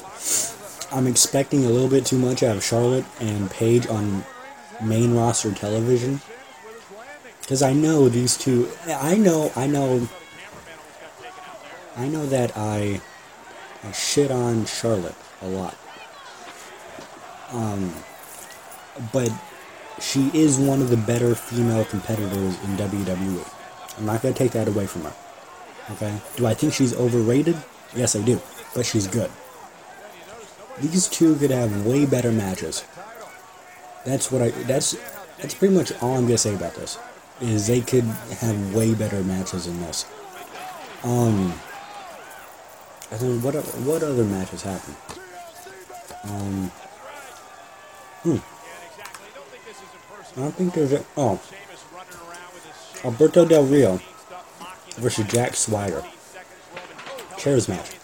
I'm 0.90 1.06
expecting 1.06 1.64
a 1.64 1.68
little 1.68 1.88
bit 1.88 2.06
too 2.06 2.18
much 2.18 2.42
out 2.42 2.56
of 2.56 2.64
Charlotte 2.64 3.04
and 3.20 3.50
Paige 3.50 3.86
on 3.88 4.24
main 4.82 5.14
roster 5.14 5.52
television. 5.52 6.20
Because 7.40 7.62
I 7.62 7.72
know 7.72 8.08
these 8.08 8.36
two. 8.36 8.70
I 8.86 9.16
know, 9.16 9.52
I 9.54 9.66
know. 9.66 10.08
I 11.96 12.08
know 12.08 12.24
that 12.26 12.56
I, 12.56 13.00
I 13.84 13.92
shit 13.92 14.30
on 14.30 14.64
Charlotte 14.66 15.16
a 15.42 15.48
lot. 15.48 15.76
Um, 17.50 17.92
but 19.12 19.30
she 20.00 20.30
is 20.34 20.58
one 20.58 20.80
of 20.80 20.90
the 20.90 20.96
better 20.96 21.34
female 21.34 21.84
competitors 21.84 22.58
in 22.64 22.76
WWE. 22.76 23.98
I'm 23.98 24.06
not 24.06 24.22
going 24.22 24.34
to 24.34 24.38
take 24.38 24.52
that 24.52 24.68
away 24.68 24.86
from 24.86 25.02
her. 25.02 25.12
Okay? 25.92 26.20
Do 26.36 26.46
I 26.46 26.54
think 26.54 26.72
she's 26.72 26.94
overrated? 26.94 27.56
Yes, 27.94 28.14
I 28.14 28.22
do. 28.22 28.40
But 28.74 28.86
she's 28.86 29.06
good. 29.06 29.30
These 30.80 31.08
two 31.08 31.34
could 31.36 31.50
have 31.50 31.86
way 31.86 32.06
better 32.06 32.30
matches. 32.30 32.84
That's 34.04 34.30
what 34.30 34.42
I. 34.42 34.50
That's 34.50 34.96
that's 35.38 35.54
pretty 35.54 35.74
much 35.74 35.92
all 36.00 36.16
I'm 36.16 36.24
gonna 36.26 36.38
say 36.38 36.54
about 36.54 36.74
this. 36.74 36.98
Is 37.40 37.66
they 37.66 37.80
could 37.80 38.04
have 38.04 38.74
way 38.74 38.94
better 38.94 39.22
matches 39.24 39.66
than 39.66 39.80
this. 39.80 40.06
Um. 41.02 41.52
I 43.10 43.16
think 43.16 43.42
what 43.42 43.54
what 43.54 44.02
other 44.02 44.24
matches 44.24 44.62
happened? 44.62 44.96
Um. 46.24 46.70
Hmm. 48.22 48.57
I 50.38 50.42
don't 50.42 50.54
think 50.54 50.72
there's 50.72 50.92
a. 50.92 51.04
Oh. 51.16 51.40
Alberto 53.04 53.44
Del 53.44 53.64
Rio 53.64 54.00
versus 54.96 55.26
Jack 55.26 55.56
Swagger. 55.56 56.04
Chairs 57.36 57.68
match. 57.68 57.96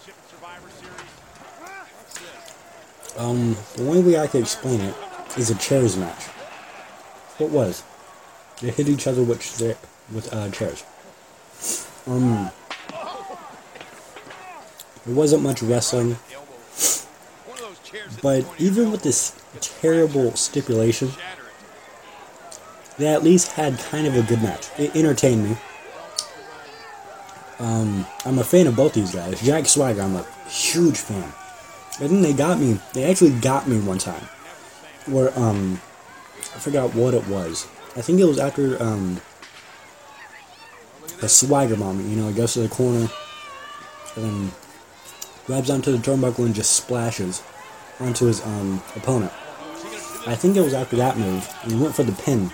Um, 3.16 3.56
the 3.76 3.86
only 3.86 4.02
way 4.02 4.18
I 4.18 4.26
can 4.26 4.40
explain 4.42 4.80
it 4.80 4.94
is 5.36 5.50
a 5.50 5.54
chairs 5.54 5.96
match. 5.96 6.24
What 7.38 7.50
was? 7.50 7.84
They 8.60 8.70
hit 8.70 8.88
each 8.88 9.06
other 9.06 9.22
with 9.22 9.60
with 10.12 10.32
uh, 10.34 10.50
chairs. 10.50 10.82
Um, 12.08 12.50
there 15.06 15.14
wasn't 15.14 15.44
much 15.44 15.62
wrestling, 15.62 16.16
but 18.20 18.44
even 18.58 18.90
with 18.90 19.04
this 19.04 19.40
terrible 19.60 20.34
stipulation, 20.34 21.12
they 22.98 23.08
at 23.08 23.22
least 23.22 23.52
had 23.52 23.78
kind 23.78 24.06
of 24.06 24.16
a 24.16 24.22
good 24.22 24.42
match. 24.42 24.68
It 24.78 24.94
entertained 24.94 25.48
me. 25.48 25.56
Um, 27.58 28.06
I'm 28.24 28.38
a 28.38 28.44
fan 28.44 28.66
of 28.66 28.76
both 28.76 28.94
these 28.94 29.14
guys. 29.14 29.40
Jack 29.40 29.66
Swagger, 29.66 30.02
I'm 30.02 30.16
a 30.16 30.26
huge 30.48 30.98
fan. 30.98 31.32
I 32.00 32.06
then 32.06 32.22
they 32.22 32.32
got 32.32 32.58
me. 32.58 32.80
They 32.92 33.04
actually 33.04 33.38
got 33.38 33.68
me 33.68 33.78
one 33.78 33.98
time, 33.98 34.24
where 35.06 35.36
um, 35.38 35.80
I 36.54 36.58
forgot 36.58 36.94
what 36.94 37.14
it 37.14 37.26
was. 37.28 37.66
I 37.96 38.00
think 38.00 38.18
it 38.18 38.24
was 38.24 38.38
after 38.38 38.82
um, 38.82 39.20
the 41.20 41.28
Swagger 41.28 41.76
moment. 41.76 42.08
You 42.08 42.16
know, 42.16 42.28
he 42.28 42.34
goes 42.34 42.54
to 42.54 42.60
the 42.60 42.68
corner 42.68 43.08
and 44.16 44.24
then 44.24 44.50
grabs 45.46 45.70
onto 45.70 45.92
the 45.92 45.98
turnbuckle 45.98 46.44
and 46.46 46.54
just 46.54 46.72
splashes 46.72 47.42
onto 48.00 48.26
his 48.26 48.44
um 48.44 48.82
opponent. 48.96 49.32
I 50.26 50.34
think 50.34 50.56
it 50.56 50.62
was 50.62 50.74
after 50.74 50.96
that 50.96 51.18
move. 51.18 51.48
And 51.62 51.72
he 51.72 51.78
went 51.80 51.94
for 51.94 52.02
the 52.02 52.12
pin 52.12 52.50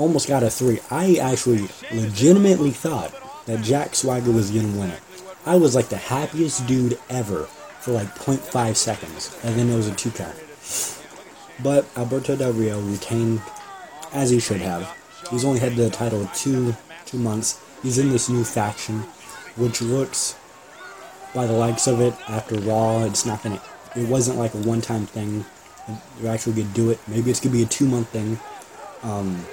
almost 0.00 0.28
got 0.28 0.42
a 0.42 0.50
three. 0.50 0.80
I 0.90 1.16
actually 1.16 1.68
legitimately 1.92 2.70
thought 2.70 3.14
that 3.46 3.62
Jack 3.62 3.94
Swagger 3.94 4.32
was 4.32 4.50
going 4.50 4.72
to 4.72 4.78
win 4.78 4.90
it. 4.90 5.00
I 5.46 5.56
was 5.56 5.74
like 5.74 5.88
the 5.88 5.96
happiest 5.96 6.66
dude 6.66 6.98
ever 7.08 7.44
for 7.80 7.92
like 7.92 8.14
0.5 8.14 8.76
seconds, 8.76 9.38
and 9.42 9.56
then 9.56 9.70
it 9.70 9.74
was 9.74 9.88
a 9.88 9.94
two 9.94 10.10
count. 10.10 10.36
But 11.62 11.86
Alberto 11.96 12.36
Del 12.36 12.52
Rio 12.52 12.80
retained 12.80 13.42
as 14.12 14.30
he 14.30 14.40
should 14.40 14.60
have. 14.60 14.96
He's 15.30 15.44
only 15.44 15.60
had 15.60 15.76
the 15.76 15.90
title 15.90 16.28
two 16.34 16.74
two 17.06 17.18
months. 17.18 17.62
He's 17.82 17.98
in 17.98 18.10
this 18.10 18.28
new 18.28 18.44
faction, 18.44 19.00
which 19.56 19.80
looks, 19.80 20.36
by 21.34 21.46
the 21.46 21.52
likes 21.52 21.86
of 21.86 22.00
it, 22.00 22.14
after 22.28 22.56
Raw, 22.56 23.04
it's 23.04 23.26
not 23.26 23.42
gonna. 23.42 23.60
It 23.96 24.08
wasn't 24.08 24.38
like 24.38 24.54
a 24.54 24.58
one-time 24.58 25.06
thing. 25.06 25.44
You're 26.20 26.32
actually 26.32 26.62
gonna 26.62 26.74
do 26.74 26.90
it. 26.90 26.98
Maybe 27.08 27.30
it's 27.30 27.40
gonna 27.40 27.52
be 27.52 27.62
a 27.62 27.66
two-month 27.66 28.08
thing. 28.08 28.38
Um, 29.02 29.44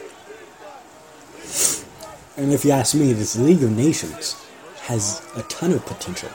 and 2.37 2.53
if 2.53 2.63
you 2.63 2.71
ask 2.71 2.95
me, 2.95 3.13
this 3.13 3.35
League 3.35 3.63
of 3.63 3.71
Nations 3.71 4.35
has 4.81 5.21
a 5.35 5.41
ton 5.43 5.73
of 5.73 5.85
potential. 5.85 6.29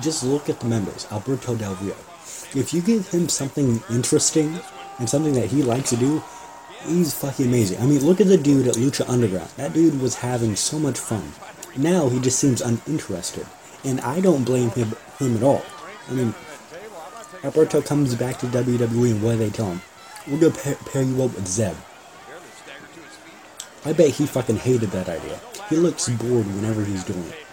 Just 0.00 0.24
look 0.24 0.48
at 0.48 0.60
the 0.60 0.66
members. 0.66 1.06
Alberto 1.10 1.56
Del 1.56 1.74
Rio. 1.76 1.94
If 2.54 2.74
you 2.74 2.82
give 2.82 3.08
him 3.08 3.28
something 3.28 3.80
interesting 3.90 4.58
and 4.98 5.08
something 5.08 5.34
that 5.34 5.46
he 5.46 5.62
likes 5.62 5.90
to 5.90 5.96
do, 5.96 6.22
he's 6.84 7.14
fucking 7.14 7.46
amazing. 7.46 7.80
I 7.80 7.86
mean, 7.86 8.04
look 8.04 8.20
at 8.20 8.26
the 8.26 8.36
dude 8.36 8.66
at 8.66 8.74
Lucha 8.74 9.08
Underground. 9.08 9.50
That 9.56 9.72
dude 9.72 10.00
was 10.00 10.16
having 10.16 10.56
so 10.56 10.78
much 10.78 10.98
fun. 10.98 11.32
Now 11.76 12.08
he 12.08 12.20
just 12.20 12.38
seems 12.38 12.60
uninterested. 12.60 13.46
And 13.84 14.00
I 14.00 14.20
don't 14.20 14.44
blame 14.44 14.70
him, 14.70 14.94
him 15.18 15.36
at 15.36 15.42
all. 15.42 15.64
I 16.08 16.12
mean, 16.12 16.34
Alberto 17.44 17.80
comes 17.80 18.14
back 18.14 18.38
to 18.38 18.46
WWE 18.46 19.12
and 19.12 19.22
what 19.22 19.32
do 19.32 19.38
they 19.38 19.50
tell 19.50 19.72
him? 19.72 19.82
We're 20.26 20.50
to 20.50 20.58
pair, 20.58 20.74
pair 20.74 21.02
you 21.02 21.22
up 21.22 21.34
with 21.34 21.46
Zeb. 21.46 21.76
I 23.88 23.94
bet 23.94 24.10
he 24.10 24.26
fucking 24.26 24.58
hated 24.58 24.90
that 24.90 25.08
idea. 25.08 25.40
He 25.70 25.76
looks 25.76 26.10
bored 26.10 26.46
whenever 26.46 26.84
he's 26.84 27.04
doing 27.04 27.24
it. 27.24 27.46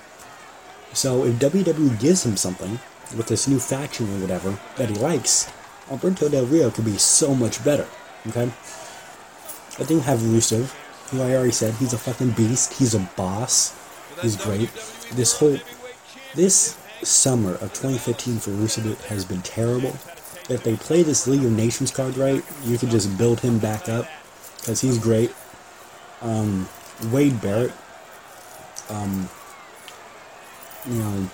So 0.91 1.23
if 1.23 1.35
WWE 1.35 1.97
gives 1.97 2.25
him 2.25 2.35
something, 2.35 2.77
with 3.15 3.27
this 3.27 3.47
new 3.47 3.57
faction 3.57 4.13
or 4.13 4.19
whatever, 4.19 4.59
that 4.75 4.89
he 4.89 4.95
likes, 4.95 5.49
Alberto 5.89 6.27
Del 6.27 6.45
Rio 6.45 6.71
could 6.71 6.83
be 6.83 6.97
so 6.97 7.33
much 7.33 7.63
better. 7.63 7.87
Okay? 8.27 8.43
I 8.43 9.83
think 9.85 10.03
have 10.03 10.19
Rusev, 10.19 10.73
who 11.09 11.21
I 11.21 11.35
already 11.35 11.53
said, 11.53 11.73
he's 11.75 11.93
a 11.93 11.97
fucking 11.97 12.31
beast. 12.31 12.73
He's 12.73 12.95
a 12.95 13.09
boss. 13.15 13.73
He's 14.21 14.35
great. 14.35 14.69
This 15.13 15.37
whole, 15.37 15.57
this 16.33 16.77
summer 17.01 17.53
of 17.53 17.71
2015 17.71 18.39
for 18.39 18.51
Rusev 18.51 19.01
has 19.05 19.23
been 19.23 19.41
terrible. 19.41 19.95
If 20.49 20.63
they 20.65 20.75
play 20.75 21.01
this 21.01 21.27
League 21.27 21.45
of 21.45 21.51
Nations 21.53 21.91
card 21.91 22.17
right, 22.17 22.43
you 22.65 22.77
could 22.77 22.89
just 22.89 23.17
build 23.17 23.39
him 23.39 23.57
back 23.57 23.87
up 23.87 24.05
because 24.57 24.81
he's 24.81 24.99
great. 24.99 25.33
Um, 26.21 26.67
Wade 27.11 27.41
Barrett, 27.41 27.73
um, 28.89 29.29
you 30.87 30.95
know, 30.95 31.29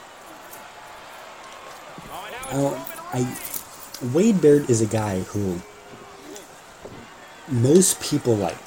I, 2.49 2.85
I, 3.13 3.37
Wade 4.13 4.41
Barrett 4.41 4.69
is 4.69 4.81
a 4.81 4.85
guy 4.85 5.19
who 5.19 5.61
most 7.47 8.01
people 8.01 8.35
like, 8.35 8.57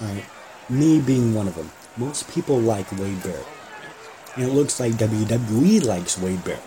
right? 0.00 0.24
Me 0.68 1.00
being 1.00 1.34
one 1.34 1.48
of 1.48 1.54
them. 1.54 1.70
Most 1.96 2.28
people 2.30 2.58
like 2.58 2.90
Wade 2.92 3.22
Barrett. 3.22 3.46
And 4.36 4.44
it 4.44 4.52
looks 4.52 4.78
like 4.78 4.92
WWE 4.92 5.84
likes 5.84 6.18
Wade 6.18 6.44
Barrett. 6.44 6.62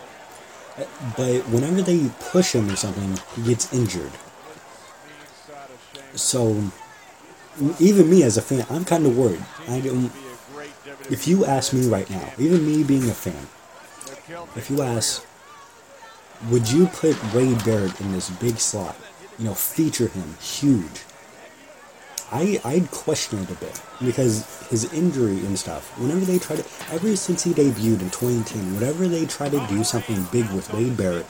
But 1.15 1.41
whenever 1.49 1.81
they 1.81 2.09
push 2.31 2.53
him 2.53 2.69
or 2.69 2.75
something, 2.75 3.19
he 3.35 3.43
gets 3.43 3.71
injured. 3.73 4.11
So, 6.15 6.71
even 7.79 8.09
me 8.09 8.23
as 8.23 8.37
a 8.37 8.41
fan, 8.41 8.65
I'm 8.69 8.85
kind 8.85 9.05
of 9.05 9.17
worried. 9.17 9.43
I 9.67 9.81
don't. 9.81 10.11
if 11.09 11.27
you 11.27 11.45
ask 11.45 11.73
me 11.73 11.87
right 11.87 12.09
now, 12.09 12.31
even 12.37 12.65
me 12.65 12.83
being 12.83 13.09
a 13.09 13.13
fan, 13.13 13.47
if 14.55 14.69
you 14.69 14.81
ask, 14.81 15.25
would 16.49 16.71
you 16.71 16.87
put 16.87 17.33
Wade 17.33 17.63
Barrett 17.63 17.99
in 18.01 18.11
this 18.11 18.29
big 18.29 18.59
slot? 18.59 18.95
You 19.37 19.45
know, 19.45 19.53
feature 19.53 20.07
him 20.07 20.35
huge. 20.39 21.03
I 22.31 22.61
I'd 22.63 22.89
question 22.91 23.39
it 23.39 23.51
a 23.51 23.55
bit 23.55 23.81
because 24.03 24.45
his 24.69 24.91
injury 24.93 25.39
and 25.45 25.59
stuff. 25.59 25.97
Whenever 25.99 26.21
they 26.21 26.39
try 26.39 26.55
to, 26.55 26.65
ever 26.91 27.15
since 27.15 27.43
he 27.43 27.51
debuted 27.51 28.01
in 28.01 28.09
2010, 28.09 28.75
whenever 28.75 29.07
they 29.07 29.25
try 29.25 29.49
to 29.49 29.67
do 29.67 29.83
something 29.83 30.23
big 30.31 30.49
with 30.51 30.71
Wade 30.73 30.95
Barrett, 30.95 31.25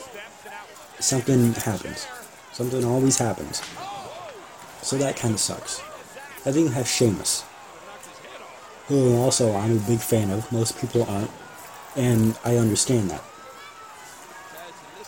something 1.00 1.54
happens. 1.54 2.06
Something 2.54 2.86
always 2.86 3.18
happens. 3.18 3.62
So 4.84 4.98
that 4.98 5.16
kind 5.16 5.34
of 5.34 5.40
sucks. 5.40 5.82
I 6.44 6.52
think 6.52 6.68
you 6.68 6.74
have 6.74 6.88
Sheamus, 6.88 7.46
who 8.88 9.16
also 9.18 9.54
I'm 9.56 9.78
a 9.78 9.82
big 9.82 10.00
fan 10.00 10.32
of. 10.32 10.52
Most 10.52 10.80
people 10.80 11.04
aren't, 11.04 11.30
and 11.96 12.38
I 12.44 12.58
understand 12.58 13.12
that. 13.12 13.24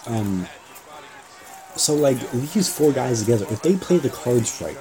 Um. 0.06 0.48
So 1.76 1.96
like 1.96 2.20
these 2.32 2.70
four 2.70 2.92
guys 2.92 3.22
together, 3.22 3.48
if 3.50 3.64
they 3.64 3.76
play 3.76 3.98
the 3.98 4.10
cards 4.10 4.62
right, 4.62 4.78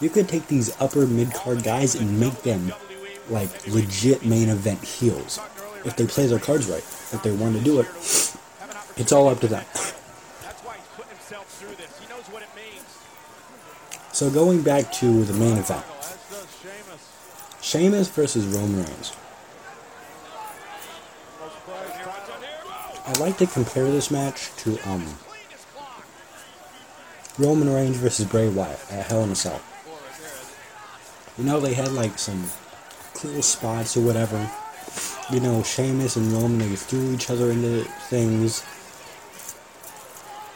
you 0.00 0.08
could 0.08 0.26
take 0.26 0.46
these 0.48 0.74
upper 0.80 1.06
mid 1.06 1.34
card 1.34 1.62
guys 1.62 1.94
and 1.94 2.18
make 2.18 2.42
them 2.42 2.72
like 3.28 3.66
legit 3.66 4.24
main 4.24 4.48
event 4.48 4.82
heels. 4.82 5.38
If 5.84 5.96
they 5.96 6.06
play 6.06 6.26
their 6.26 6.38
cards 6.38 6.66
right, 6.66 6.78
if 6.78 7.20
they 7.22 7.30
want 7.30 7.56
to 7.56 7.62
do 7.62 7.80
it, 7.80 7.86
it's 8.96 9.12
all 9.12 9.28
up 9.28 9.40
to 9.40 9.48
them. 9.48 9.64
So 14.14 14.30
going 14.30 14.62
back 14.62 14.92
to 14.92 15.24
the 15.24 15.32
main 15.32 15.58
event, 15.58 15.84
Sheamus 17.60 18.08
versus 18.08 18.46
Roman 18.46 18.84
Reigns. 18.84 19.12
I'd 23.06 23.18
like 23.18 23.38
to 23.38 23.48
compare 23.48 23.90
this 23.90 24.12
match 24.12 24.54
to 24.58 24.78
um, 24.88 25.04
Roman 27.40 27.68
Reigns 27.68 27.96
versus 27.96 28.26
Bray 28.26 28.48
Wyatt 28.48 28.78
at 28.92 29.06
Hell 29.06 29.24
in 29.24 29.30
a 29.30 29.34
Cell. 29.34 29.60
You 31.36 31.42
know, 31.42 31.58
they 31.58 31.74
had 31.74 31.90
like 31.90 32.16
some 32.16 32.44
cool 33.14 33.42
spots 33.42 33.96
or 33.96 34.02
whatever. 34.02 34.48
You 35.32 35.40
know, 35.40 35.64
Sheamus 35.64 36.14
and 36.14 36.32
Roman, 36.32 36.60
they 36.60 36.76
threw 36.76 37.12
each 37.14 37.30
other 37.30 37.50
into 37.50 37.82
things. 38.08 38.62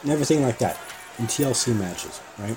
And 0.03 0.11
everything 0.11 0.43
like 0.43 0.59
that. 0.59 0.79
In 1.17 1.25
TLC 1.25 1.77
matches, 1.77 2.21
right? 2.37 2.55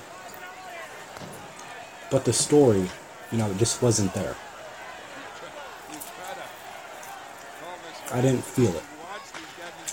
But 2.11 2.25
the 2.25 2.33
story, 2.33 2.89
you 3.31 3.37
know, 3.37 3.53
just 3.55 3.81
wasn't 3.81 4.13
there. 4.13 4.35
I 8.11 8.21
didn't 8.21 8.43
feel 8.43 8.73
it. 8.75 8.83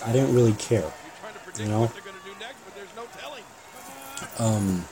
I 0.04 0.12
didn't 0.12 0.34
really 0.34 0.52
care. 0.54 0.90
You 1.58 1.66
know? 1.66 1.92
Um, 4.38 4.84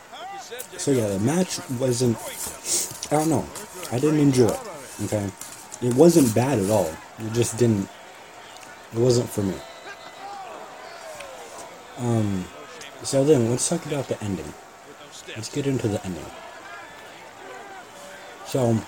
so 0.77 0.91
yeah, 0.91 1.09
the 1.09 1.19
match 1.21 1.59
wasn't. 1.79 2.17
I 3.11 3.17
don't 3.17 3.29
know. 3.29 3.47
I 3.93 3.99
didn't 3.99 4.21
enjoy 4.21 4.49
it. 4.49 4.61
Okay, 5.05 5.31
it 5.83 5.95
wasn't 5.95 6.35
bad 6.35 6.59
at 6.59 6.71
all. 6.71 6.91
It 7.19 7.33
just 7.33 7.57
didn't. 7.57 7.89
It 8.93 8.99
wasn't 8.99 9.29
for 9.29 9.43
me. 9.43 9.55
Um, 11.99 12.45
so 13.03 13.25
then 13.25 13.51
let's 13.51 13.69
talk 13.69 13.85
about 13.87 14.09
the 14.09 14.23
ending. 14.23 14.53
Let's 15.29 15.49
get 15.49 15.67
into 15.67 15.89
the 15.89 16.05
ending. 16.05 16.25
So, 18.49 18.79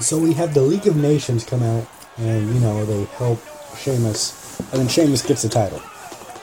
so 0.00 0.16
we 0.16 0.32
have 0.32 0.54
the 0.54 0.62
League 0.62 0.86
of 0.86 0.96
Nations 0.96 1.44
come 1.44 1.62
out, 1.62 1.86
and 2.16 2.54
you 2.54 2.60
know 2.60 2.86
they 2.86 3.04
help 3.16 3.38
Sheamus, 3.76 4.58
and 4.72 4.80
then 4.80 4.88
Sheamus 4.88 5.20
gets 5.20 5.42
the 5.42 5.50
title. 5.50 5.82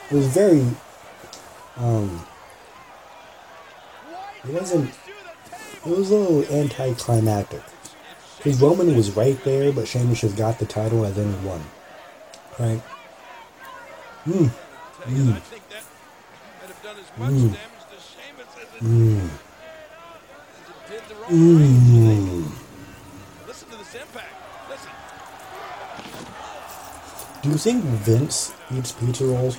It 0.08 0.14
was 0.14 0.28
very, 0.28 0.64
um, 1.78 2.24
it 4.44 4.50
wasn't. 4.50 4.94
It 5.84 5.98
was 5.98 6.12
a 6.12 6.16
little 6.16 6.56
anticlimactic. 6.56 7.62
Because 8.36 8.60
Roman 8.62 8.94
was 8.94 9.16
right 9.16 9.42
there, 9.42 9.72
but 9.72 9.88
Sheamus 9.88 10.20
just 10.20 10.36
got 10.36 10.60
the 10.60 10.66
title 10.66 11.02
and 11.02 11.14
then 11.16 11.44
won. 11.44 11.64
Right? 12.60 12.80
Hmm. 14.24 14.46
Hmm. 14.46 15.32
Hmm. 17.16 17.73
Hmm. 18.84 19.28
Hmm. 21.24 22.42
Listen 23.46 23.70
to 23.70 23.76
this 23.78 23.94
impact. 23.94 24.34
Listen. 24.68 24.90
Do 27.42 27.48
you 27.48 27.56
think 27.56 27.82
Vince 27.82 28.52
eats 28.70 28.92
pizza 28.92 29.24
rolls? 29.24 29.58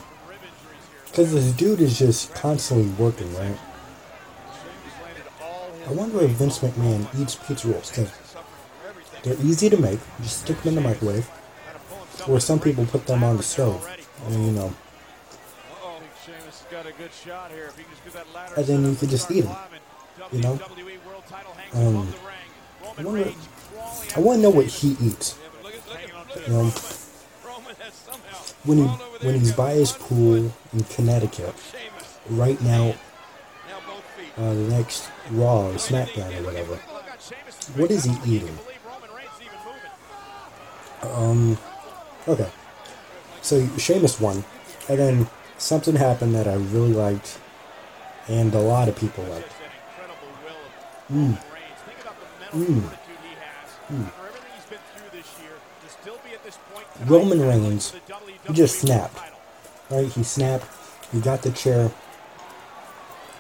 Because 1.06 1.34
this 1.34 1.52
dude 1.54 1.82
is 1.82 1.98
just 1.98 2.36
constantly 2.36 2.88
working, 3.04 3.34
right? 3.34 3.58
I 5.88 5.92
wonder 5.92 6.22
if 6.22 6.30
Vince 6.32 6.60
McMahon 6.60 7.08
eats 7.20 7.34
pizza 7.34 7.68
rolls 7.68 7.90
because 7.90 8.14
they're 9.24 9.42
easy 9.44 9.72
to 9.72 9.78
make. 9.78 10.00
Just 10.22 10.44
stick 10.44 10.62
them 10.62 10.78
in 10.78 10.84
the 10.84 10.88
microwave. 10.88 11.28
Or 12.28 12.40
some 12.40 12.60
people 12.60 12.86
put 12.86 13.08
them 13.08 13.24
on 13.24 13.38
the 13.38 13.44
stove. 13.44 13.90
And, 14.28 14.46
you 14.46 14.52
know. 14.52 14.76
And 18.58 18.66
then 18.66 18.86
you 18.86 18.96
could 18.96 19.10
just 19.10 19.32
eat 19.32 19.42
them. 19.42 19.56
You 20.32 20.42
know? 20.42 20.60
Um, 21.74 22.14
I 22.98 23.04
wonder. 23.04 23.32
I 24.16 24.20
want 24.20 24.38
to 24.38 24.44
know 24.44 24.50
what 24.50 24.66
he 24.66 24.96
eats. 25.02 25.38
You 26.48 26.54
know? 26.54 26.74
When 28.64 28.78
he 28.80 28.84
when 28.84 29.40
he's 29.40 29.52
by 29.54 29.74
his 29.74 29.92
pool 29.92 30.36
in 30.36 30.84
Connecticut, 30.90 31.54
right 32.30 32.60
now 32.62 32.96
uh, 34.38 34.54
the 34.54 34.68
next 34.70 35.10
Raw 35.32 35.68
or 35.68 35.74
SmackDown 35.74 36.40
or 36.40 36.44
whatever. 36.44 36.76
What 37.76 37.92
is 37.92 38.04
he 38.04 38.36
eating? 38.36 38.58
Um, 41.02 41.58
okay. 42.28 42.50
So 43.42 43.68
Sheamus 43.78 44.20
won, 44.20 44.44
and 44.90 45.00
then 45.00 45.28
something 45.58 45.96
happened 45.96 46.36
that 46.36 46.48
I 46.48 46.56
really 46.56 46.94
liked, 46.94 47.39
and 48.28 48.54
a 48.54 48.60
lot 48.60 48.88
of 48.89 48.96
people 48.96 49.24
liked. 49.26 49.52
Mm. 51.12 51.38
Mm. 52.52 52.84
Mm. 53.91 54.12
Roman 57.06 57.41
Reigns, 57.41 57.96
he 58.48 58.54
just 58.54 58.80
snapped. 58.80 59.20
Right? 59.89 60.08
He 60.08 60.24
snapped. 60.24 60.65
He 61.12 61.20
got 61.20 61.41
the 61.41 61.52
chair 61.52 61.91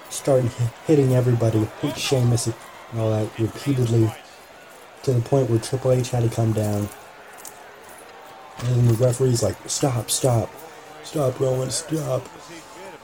started 0.09 0.49
hitting 0.87 1.13
everybody, 1.13 1.67
hit 1.81 1.97
Sheamus 1.97 2.47
and 2.47 2.55
all 2.97 3.11
that 3.11 3.37
repeatedly, 3.37 4.09
to 5.03 5.13
the 5.13 5.21
point 5.21 5.49
where 5.49 5.59
Triple 5.59 5.91
H 5.91 6.09
had 6.09 6.23
to 6.23 6.29
come 6.33 6.53
down. 6.53 6.87
And 8.59 8.87
the 8.87 8.93
referee's 8.93 9.43
like, 9.43 9.57
stop, 9.67 10.09
stop, 10.09 10.49
stop, 11.05 11.39
Roman, 11.39 11.69
stop. 11.71 12.27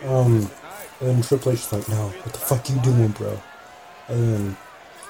Um, 0.04 0.50
and 1.00 1.24
Triple 1.24 1.54
H's 1.54 1.72
like, 1.72 1.88
no, 1.90 2.08
what 2.08 2.34
the 2.34 2.40
fuck 2.40 2.70
you 2.70 2.80
doing, 2.82 3.10
bro? 3.10 3.40
And 4.08 4.34
then 4.34 4.58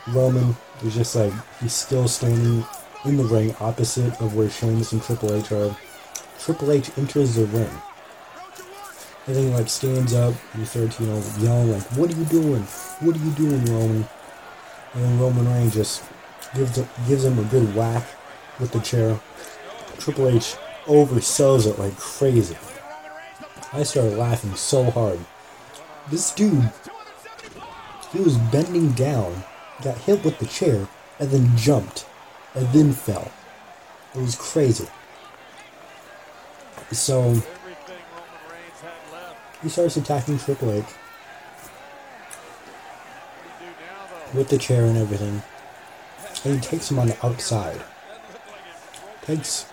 Roman 0.10 0.56
is 0.84 0.96
just 0.96 1.16
like, 1.16 1.34
he's 1.60 1.74
still 1.74 2.08
standing 2.08 2.66
in 3.06 3.18
the 3.18 3.24
ring 3.24 3.56
opposite 3.60 4.20
of 4.22 4.36
where 4.36 4.50
Sheamus 4.50 4.92
and 4.92 5.02
Triple 5.02 5.34
H 5.34 5.52
are. 5.52 5.76
Triple 6.40 6.72
H 6.72 6.92
enters 6.98 7.36
the 7.36 7.46
ring 7.46 7.70
and 9.28 9.36
then 9.36 9.44
he 9.46 9.50
like 9.54 9.70
stands 9.70 10.14
up 10.14 10.34
and 10.54 10.62
he 10.62 10.66
starts, 10.66 11.00
you 11.00 11.06
know, 11.06 11.24
yelling 11.40 11.72
like, 11.72 11.84
"What 11.96 12.12
are 12.12 12.18
you 12.18 12.26
doing? 12.26 12.64
What 13.02 13.16
are 13.16 13.20
you 13.20 13.32
doing, 13.32 13.66
Roman?" 13.66 14.08
And 14.94 15.04
then 15.04 15.20
Roman 15.20 15.48
Reigns 15.48 15.74
just 15.74 16.04
gives 16.56 16.78
him, 16.78 16.90
gives 17.08 17.24
him 17.24 17.38
a 17.40 17.44
good 17.44 17.76
whack 17.76 18.06
with 18.60 18.72
the 18.72 18.80
chair. 18.80 19.20
Triple 20.00 20.28
H 20.30 20.56
oversells 20.86 21.68
it 21.68 21.78
like 21.78 21.96
crazy. 21.98 22.58
I 23.74 23.84
started 23.84 24.18
laughing 24.18 24.56
so 24.56 24.92
hard. 24.92 25.20
This 26.10 26.32
dude, 26.32 26.70
he 28.12 28.20
was 28.20 28.38
bending 28.38 28.92
down, 28.92 29.44
got 29.82 29.98
hit 29.98 30.26
with 30.26 30.40
the 30.40 30.46
chair, 30.46 30.88
and 31.20 31.32
then 31.32 31.56
jumped, 31.56 32.06
and 32.54 32.68
then 32.74 32.92
fell. 32.92 33.32
It 34.14 34.20
was 34.20 34.36
crazy. 34.36 34.88
So 36.92 37.42
he 39.64 39.70
starts 39.70 39.96
attacking 39.96 40.40
Triple 40.40 40.72
H 40.72 40.86
with 44.34 44.50
the 44.50 44.58
chair 44.58 44.86
and 44.86 44.98
everything. 44.98 45.42
And 46.44 46.56
he 46.56 46.60
takes 46.60 46.92
him 46.92 47.00
on 47.00 47.08
the 47.08 47.26
outside. 47.26 47.82
Takes 49.22 49.66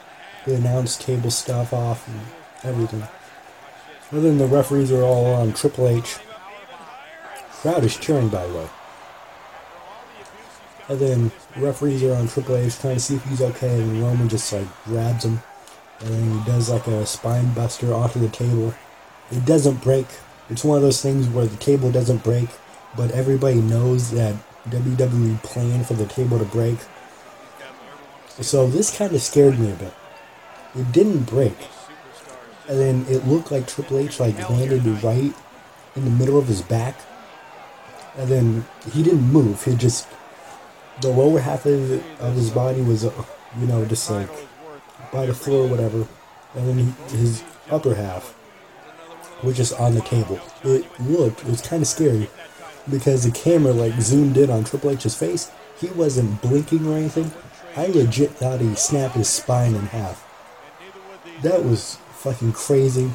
the 0.45 0.55
announce 0.55 0.97
table 0.97 1.31
stuff 1.31 1.73
off 1.73 2.07
and 2.07 2.21
everything. 2.63 3.03
And 4.11 4.25
then 4.25 4.39
the 4.39 4.47
referees 4.47 4.91
are 4.91 5.03
all 5.03 5.27
on 5.35 5.53
Triple 5.53 5.89
H. 5.89 6.17
Crowd 7.61 7.85
is 7.85 7.97
cheering, 7.97 8.29
by 8.29 8.47
the 8.47 8.55
way. 8.55 8.69
And 10.89 10.99
then 10.99 11.33
referees 11.57 12.03
are 12.03 12.15
on 12.15 12.29
Triple 12.29 12.57
H 12.57 12.79
trying 12.79 12.95
to 12.95 13.01
see 13.01 13.17
if 13.17 13.25
he's 13.25 13.43
okay, 13.43 13.81
and 13.81 14.03
Roman 14.03 14.29
just 14.29 14.51
like 14.53 14.67
grabs 14.85 15.25
him, 15.25 15.43
and 16.01 16.09
then 16.09 16.39
he 16.39 16.45
does 16.47 16.71
like 16.71 16.87
a 16.87 17.05
spine 17.05 17.53
buster 17.53 17.93
onto 17.93 18.19
the 18.19 18.31
table. 18.31 18.73
It 19.31 19.45
doesn't 19.45 19.83
break. 19.83 20.07
It's 20.49 20.65
one 20.65 20.77
of 20.79 20.83
those 20.83 21.03
things 21.03 21.29
where 21.29 21.45
the 21.45 21.57
table 21.59 21.93
doesn't 21.93 22.25
break, 22.25 22.49
but 22.97 23.11
everybody 23.11 23.61
knows 23.61 24.11
that 24.13 24.35
WWE 24.71 25.43
planned 25.43 25.87
for 25.87 25.95
the 25.95 26.07
table 26.07 26.39
to 26.39 26.47
break. 26.47 26.79
So 28.41 28.67
this 28.67 28.97
kind 28.97 29.15
of 29.15 29.21
scared 29.21 29.59
me 29.59 29.73
a 29.73 29.75
bit. 29.75 29.93
It 30.75 30.93
didn't 30.93 31.25
break, 31.25 31.57
and 32.69 32.79
then 32.79 33.07
it 33.09 33.27
looked 33.27 33.51
like 33.51 33.67
Triple 33.67 33.99
H 33.99 34.21
like 34.21 34.49
landed 34.51 34.85
right 35.03 35.35
in 35.97 36.05
the 36.05 36.11
middle 36.11 36.39
of 36.39 36.47
his 36.47 36.63
back, 36.63 37.01
and 38.17 38.29
then 38.29 38.67
he 38.93 39.03
didn't 39.03 39.33
move. 39.33 39.65
He 39.65 39.75
just 39.75 40.07
the 41.01 41.09
lower 41.09 41.41
half 41.41 41.65
of, 41.67 41.93
of 42.21 42.35
his 42.35 42.51
body 42.51 42.83
was, 42.83 43.05
uh, 43.05 43.25
you 43.59 43.67
know, 43.67 43.85
just 43.85 44.11
like 44.11 44.29
by 45.13 45.27
the 45.27 45.35
floor 45.35 45.65
or 45.65 45.69
whatever, 45.69 46.07
and 46.55 46.69
then 46.69 46.79
he, 46.79 47.17
his 47.17 47.43
upper 47.71 47.95
half 47.95 48.35
was 49.43 49.57
just 49.57 49.73
on 49.79 49.95
the 49.95 50.01
table. 50.03 50.41
It 50.65 50.87
looked, 51.01 51.41
it 51.41 51.47
was 51.47 51.61
kind 51.61 51.83
of 51.83 51.89
scary 51.89 52.29
because 52.91 53.25
the 53.25 53.31
camera 53.31 53.73
like 53.73 54.01
zoomed 54.01 54.37
in 54.37 54.51
on 54.51 54.65
Triple 54.65 54.91
H's 54.91 55.15
face. 55.15 55.51
He 55.79 55.89
wasn't 55.89 56.43
blinking 56.43 56.87
or 56.87 56.97
anything. 56.97 57.31
I 57.77 57.87
legit 57.87 58.33
thought 58.33 58.61
he 58.61 58.75
snapped 58.75 59.15
his 59.15 59.29
spine 59.29 59.75
in 59.75 59.87
half. 59.87 60.25
That 61.43 61.65
was 61.65 61.99
fucking 62.19 62.53
crazy. 62.53 63.11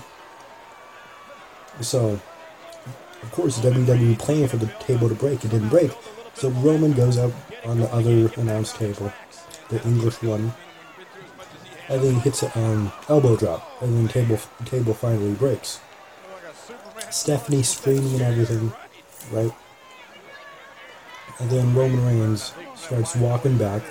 So, 1.81 2.19
of 3.21 3.31
course, 3.31 3.59
WWE 3.59 4.17
planned 4.17 4.49
for 4.49 4.57
the 4.57 4.67
table 4.79 5.09
to 5.09 5.15
break. 5.15 5.43
It 5.43 5.51
didn't 5.51 5.69
break. 5.69 5.91
So 6.35 6.49
Roman 6.49 6.93
goes 6.93 7.17
up 7.17 7.31
on 7.65 7.79
the 7.79 7.93
other 7.93 8.31
announce 8.37 8.73
table, 8.73 9.11
the 9.69 9.81
English 9.83 10.21
one, 10.23 10.53
and 11.89 12.01
then 12.01 12.15
hits 12.15 12.43
an 12.43 12.51
um, 12.55 12.91
elbow 13.09 13.35
drop, 13.35 13.81
and 13.81 13.95
then 13.95 14.07
table 14.07 14.39
table 14.65 14.93
finally 14.93 15.33
breaks. 15.33 15.79
Stephanie 17.11 17.63
screaming 17.63 18.13
and 18.13 18.21
everything, 18.21 18.73
right? 19.31 19.51
And 21.39 21.49
then 21.49 21.75
Roman 21.75 22.05
Reigns 22.05 22.53
starts 22.75 23.15
walking 23.15 23.57
back, 23.57 23.83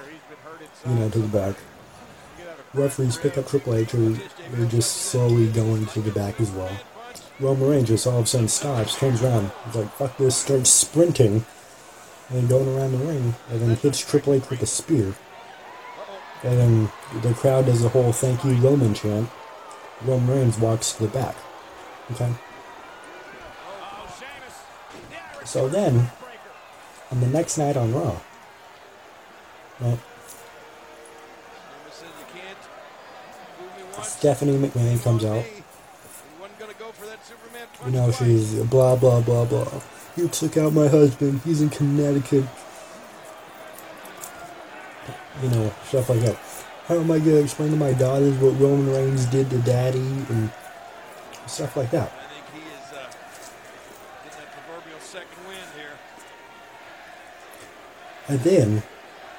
you 0.87 0.95
know, 0.95 1.09
to 1.09 1.19
the 1.19 1.29
back. 1.29 1.57
Referees 2.75 3.19
pick 3.19 3.37
up 3.37 3.47
Triple 3.47 3.75
H, 3.75 3.95
or 3.95 4.11
they're 4.51 4.67
just 4.67 4.97
slowly 4.97 5.49
going 5.49 5.87
to 5.87 6.01
the 6.01 6.11
back 6.11 6.41
as 6.41 6.51
well. 6.51 6.75
Roman 7.39 7.69
Reigns 7.69 7.89
just 7.89 8.07
all 8.07 8.19
of 8.19 8.25
a 8.25 8.27
sudden 8.27 8.49
stops, 8.49 8.99
turns 8.99 9.23
around, 9.23 9.51
he's 9.67 9.75
like, 9.75 9.93
fuck 9.93 10.17
this, 10.17 10.37
starts 10.37 10.71
sprinting 10.71 11.45
and 12.31 12.49
going 12.49 12.69
around 12.77 12.93
the 12.93 13.05
ring, 13.05 13.35
and 13.51 13.61
then 13.61 13.77
hits 13.77 13.99
Triple 13.99 14.35
H 14.35 14.49
with 14.49 14.63
a 14.63 14.67
spear. 14.67 15.15
And 16.43 16.59
then 16.59 16.93
the 17.23 17.35
crowd 17.35 17.67
does 17.67 17.85
a 17.85 17.89
whole 17.89 18.13
thank 18.13 18.45
you 18.45 18.55
Roman 18.55 18.95
chant. 18.95 19.29
Roman 20.05 20.29
Reigns 20.29 20.59
walks 20.59 20.93
to 20.93 21.03
the 21.03 21.09
back. 21.09 21.37
Okay? 22.13 22.33
So 25.45 25.69
then, 25.69 26.11
on 27.11 27.21
the 27.21 27.27
next 27.27 27.59
night 27.59 27.77
on 27.77 27.93
Raw, 27.93 28.19
right, 29.81 29.99
Stephanie 34.03 34.59
McMahon 34.59 35.03
comes 35.03 35.25
out. 35.25 35.45
You 37.85 37.91
know, 37.91 38.11
she's 38.13 38.55
blah, 38.65 38.97
blah, 38.97 39.21
blah, 39.21 39.45
blah. 39.45 39.81
You 40.17 40.29
took 40.29 40.57
out 40.57 40.73
my 40.73 40.89
husband. 40.89 41.41
He's 41.45 41.61
in 41.63 41.71
Connecticut. 41.71 42.45
You 45.43 45.49
know, 45.49 45.75
stuff 45.87 46.09
like 46.09 46.21
that. 46.21 46.37
How 46.87 46.97
am 46.97 47.11
I 47.11 47.19
going 47.19 47.37
to 47.37 47.43
explain 47.43 47.71
to 47.71 47.77
my 47.77 47.93
daughters 47.93 48.37
what 48.39 48.59
Roman 48.61 48.91
Reigns 48.91 49.27
did 49.27 49.51
to 49.51 49.59
daddy 49.59 49.99
and 49.99 50.51
stuff 51.47 51.77
like 51.77 51.91
that? 51.91 52.13
I 52.13 52.35
think 52.35 52.45
he 52.55 52.61
is 52.61 52.93
uh, 52.93 53.11
getting 54.25 54.39
that 54.39 54.53
proverbial 54.67 55.01
second 55.01 55.47
wind 55.49 55.67
here. 55.77 55.99
And 58.29 58.41
then 58.41 58.83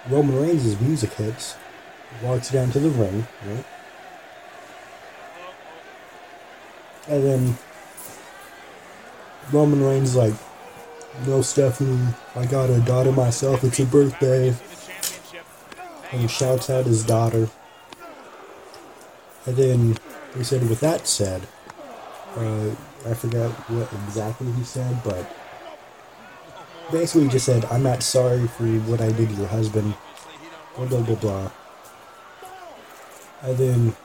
Roman 0.10 0.42
Reigns' 0.42 0.80
music 0.82 1.14
hits, 1.14 1.56
walks 2.22 2.50
down 2.50 2.72
to 2.72 2.80
the 2.80 2.90
ring, 2.90 3.28
right? 3.46 3.66
And 7.08 7.24
then 7.24 7.58
Roman 9.52 9.84
Reigns 9.84 10.16
like, 10.16 10.34
no 11.28 11.42
Stephanie, 11.42 12.14
I 12.36 12.46
got 12.46 12.70
a 12.70 12.80
daughter 12.82 13.12
myself, 13.12 13.64
it's 13.64 13.78
her 13.78 13.86
birthday. 13.86 14.56
And 16.12 16.22
he 16.22 16.28
shouts 16.28 16.70
out 16.70 16.86
his 16.86 17.04
daughter. 17.04 17.50
And 19.46 19.56
then 19.58 19.98
he 20.36 20.44
said, 20.44 20.68
with 20.70 20.80
that 20.80 21.08
said, 21.08 21.42
uh, 22.38 22.70
I 23.06 23.14
forgot 23.14 23.52
what 23.70 23.92
exactly 24.08 24.52
he 24.54 24.64
said, 24.64 25.04
but 25.04 25.30
basically 26.92 27.26
he 27.26 27.30
just 27.30 27.46
said, 27.46 27.66
I'm 27.66 27.84
not 27.84 28.02
sorry 28.02 28.48
for 28.48 28.64
what 28.64 29.02
I 29.02 29.12
did 29.12 29.30
to 29.30 29.36
your 29.36 29.48
husband, 29.48 29.94
blah, 30.76 30.86
blah, 30.86 31.02
blah, 31.02 31.16
blah. 31.16 31.52
And 33.42 33.58
then 33.58 33.96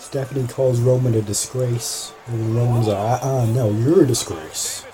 Stephanie 0.00 0.48
calls 0.48 0.80
Roman 0.80 1.14
a 1.14 1.22
disgrace, 1.22 2.12
and 2.26 2.56
Roman's 2.56 2.88
like, 2.88 2.96
uh-uh, 2.96 3.18
ah, 3.22 3.42
ah, 3.42 3.44
no, 3.44 3.70
you're 3.70 4.02
a 4.02 4.06
disgrace. 4.06 4.84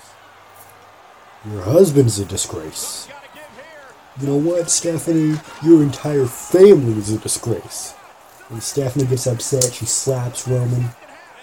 Your 1.49 1.61
husband's 1.63 2.19
a 2.19 2.25
disgrace. 2.25 3.07
You 4.19 4.27
know 4.27 4.35
what, 4.35 4.69
Stephanie? 4.69 5.39
Your 5.63 5.81
entire 5.81 6.25
family 6.25 6.99
is 6.99 7.09
a 7.09 7.17
disgrace. 7.17 7.95
And 8.49 8.61
Stephanie 8.61 9.05
gets 9.05 9.25
upset, 9.25 9.73
she 9.73 9.85
slaps 9.85 10.47
Roman, 10.47 10.89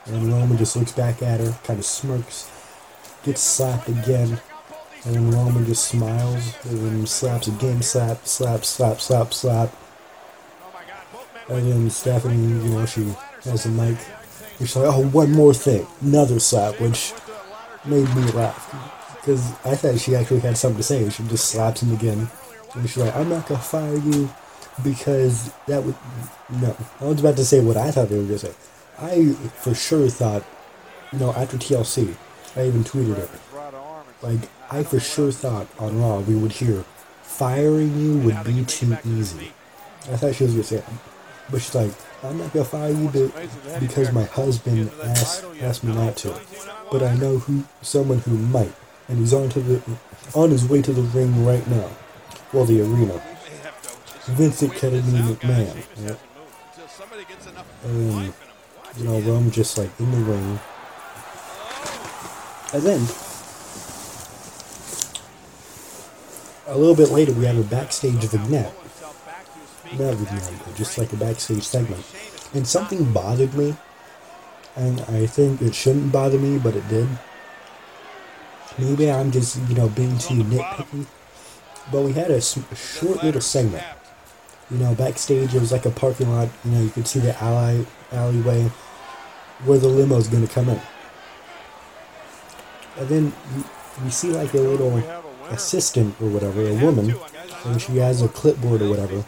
and 0.05 0.33
Roman 0.33 0.59
just 0.59 0.77
looks 0.77 0.93
back 0.93 1.23
at 1.23 1.41
her, 1.41 1.59
kind 1.65 1.79
of 1.79 1.87
smirks, 1.87 2.51
gets 3.25 3.41
slapped 3.41 3.89
again, 3.89 4.41
and 5.05 5.15
then 5.15 5.31
Roman 5.31 5.65
just 5.65 5.89
smiles, 5.89 6.55
and 6.67 6.79
then 6.79 7.07
slaps 7.07 7.49
again, 7.49 7.83
slap, 7.83 8.27
slap, 8.27 8.65
slap, 8.65 9.01
slap, 9.01 9.33
slap. 9.33 9.75
And 11.49 11.73
then 11.73 11.91
Stephanie, 11.91 12.37
you 12.37 12.71
know, 12.71 12.87
she 12.87 13.15
has 13.45 13.67
a 13.67 13.71
mic. 13.71 13.99
She's 14.59 14.77
like, 14.77 14.87
oh, 14.87 15.07
one 15.09 15.33
more 15.33 15.55
thing. 15.55 15.87
Another 16.01 16.39
slap, 16.39 16.81
which 16.81 17.13
made 17.85 18.09
me 18.15 18.23
laugh. 18.33 18.71
Because 19.21 19.53
I 19.65 19.75
thought 19.75 19.99
she 19.99 20.15
actually 20.15 20.41
had 20.41 20.57
something 20.57 20.79
to 20.79 20.83
say. 20.83 21.09
She 21.11 21.23
just 21.25 21.49
slaps 21.51 21.83
him 21.83 21.93
again. 21.93 22.29
And 22.75 22.89
she's 22.89 22.99
like, 22.99 23.15
I'm 23.17 23.29
not 23.29 23.47
to 23.49 23.59
fire 23.59 23.97
you 23.97 24.31
because 24.83 25.53
that 25.67 25.83
would. 25.83 25.95
No. 26.51 26.77
I 27.01 27.05
was 27.05 27.21
about 27.21 27.37
to 27.37 27.45
say 27.45 27.61
what 27.61 27.77
I 27.77 27.91
thought 27.91 28.09
they 28.09 28.19
were 28.19 28.27
to 28.27 28.39
say. 28.39 28.53
I 28.99 29.33
for 29.33 29.75
sure 29.75 30.09
thought, 30.09 30.45
you 31.13 31.19
know, 31.19 31.33
after 31.33 31.57
TLC, 31.57 32.15
I 32.57 32.67
even 32.67 32.85
tweeted 32.85 33.19
it. 33.19 33.31
Like, 34.23 34.49
I 34.71 34.83
for 34.83 35.01
sure 35.01 35.33
thought 35.33 35.67
on 35.79 36.01
Raw 36.01 36.21
we 36.21 36.35
would 36.35 36.53
hear, 36.53 36.85
firing 37.23 37.99
you 37.99 38.19
would 38.19 38.45
be 38.45 38.65
too 38.65 38.97
easy. 39.05 39.53
I 40.11 40.17
thought 40.17 40.35
she 40.35 40.45
was 40.45 40.55
to 40.55 40.65
say 40.65 40.77
it. 40.77 40.85
But 41.51 41.63
she's 41.63 41.75
like, 41.75 41.93
I'm 42.25 42.39
not 42.39 42.53
gonna 42.53 42.65
fire 42.65 42.91
you 42.91 43.09
be- 43.09 43.31
because 43.81 44.11
my 44.13 44.25
husband 44.25 44.91
asked 45.03 45.45
asked 45.61 45.85
me 45.85 45.95
not 45.95 46.17
to, 46.19 46.35
but 46.91 47.03
I 47.03 47.15
know 47.15 47.39
who 47.39 47.65
someone 47.83 48.19
who 48.21 48.37
might, 48.37 48.73
and 49.09 49.19
he's 49.19 49.35
on 49.35 49.49
to 49.51 49.61
the 49.61 49.83
on 50.35 50.51
his 50.51 50.67
way 50.67 50.81
to 50.83 50.93
the 50.93 51.03
ring 51.03 51.45
right 51.45 51.67
now, 51.69 51.91
well 52.53 52.65
the 52.65 52.81
arena. 52.81 53.21
Vincent 54.27 54.75
Kennedy 54.75 55.03
McMahon, 55.11 55.75
right? 56.09 56.19
and 57.85 58.33
you 58.97 59.05
know 59.05 59.21
Rome 59.21 59.51
just 59.51 59.77
like 59.77 59.91
in 60.01 60.11
the 60.11 60.17
ring, 60.19 60.59
and 62.73 62.83
then 62.83 63.07
a 66.67 66.79
little 66.79 66.97
bit 66.97 67.11
later 67.11 67.33
we 67.33 67.45
have 67.45 67.59
a 67.59 67.63
backstage 67.63 68.25
vignette 68.25 68.73
vignette, 69.97 70.53
but 70.65 70.75
just 70.75 70.99
like 70.99 71.13
a 71.13 71.17
backstage 71.17 71.63
segment. 71.63 72.05
And 72.55 72.67
something 72.67 73.13
bothered 73.13 73.55
me, 73.55 73.75
and 74.77 75.01
I 75.03 75.27
think 75.27 75.63
it 75.63 75.75
shouldn't 75.75 76.13
bother 76.13 76.39
me, 76.39 76.59
but 76.59 76.77
it 76.77 76.89
did. 76.89 77.09
Maybe 78.79 79.11
I'm 79.11 79.31
just, 79.31 79.59
you 79.69 79.75
know, 79.75 79.89
being 79.89 80.19
too 80.19 80.43
nitpicky. 80.43 81.07
But 81.93 82.03
we 82.03 82.13
had 82.13 82.31
a 82.31 82.41
short 82.41 83.23
little 83.23 83.41
segment. 83.41 83.85
You 84.71 84.79
know, 84.79 84.95
backstage, 84.95 85.55
it 85.55 85.61
was 85.61 85.71
like 85.71 85.85
a 85.85 85.91
parking 85.91 86.31
lot. 86.31 86.49
You 86.65 86.71
know, 86.71 86.83
you 86.83 86.91
could 86.91 87.07
see 87.07 87.21
the 87.21 87.41
alley, 87.43 87.87
alleyway 88.11 88.71
where 89.65 89.79
the 89.79 89.89
limo's 89.89 90.29
going 90.29 90.47
to 90.47 90.53
come 90.53 90.69
in. 90.69 90.81
And 92.99 93.09
then 93.09 93.33
you 94.05 94.11
see 94.11 94.29
like 94.29 94.53
a 94.55 94.59
little 94.59 94.97
assistant 95.49 96.15
or 96.21 96.29
whatever, 96.29 96.67
a 96.67 96.75
woman, 96.75 97.15
and 97.65 97.81
she 97.81 97.97
has 97.97 98.23
a 98.23 98.29
clipboard 98.29 98.83
or 98.83 98.91
whatever. 98.91 99.25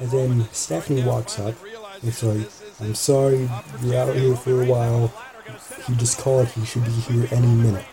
And 0.00 0.10
then 0.10 0.48
Stephanie 0.52 1.04
walks 1.04 1.38
up. 1.38 1.54
It's 2.02 2.22
like, 2.22 2.48
I'm 2.80 2.94
sorry, 2.94 3.48
you're 3.82 3.96
out 3.96 4.14
here 4.14 4.36
for 4.36 4.62
a 4.62 4.66
while. 4.66 5.12
He 5.86 5.94
just 5.96 6.18
called. 6.18 6.48
He 6.48 6.64
should 6.64 6.84
be 6.84 6.90
here 6.90 7.28
any 7.30 7.46
minute. 7.46 7.86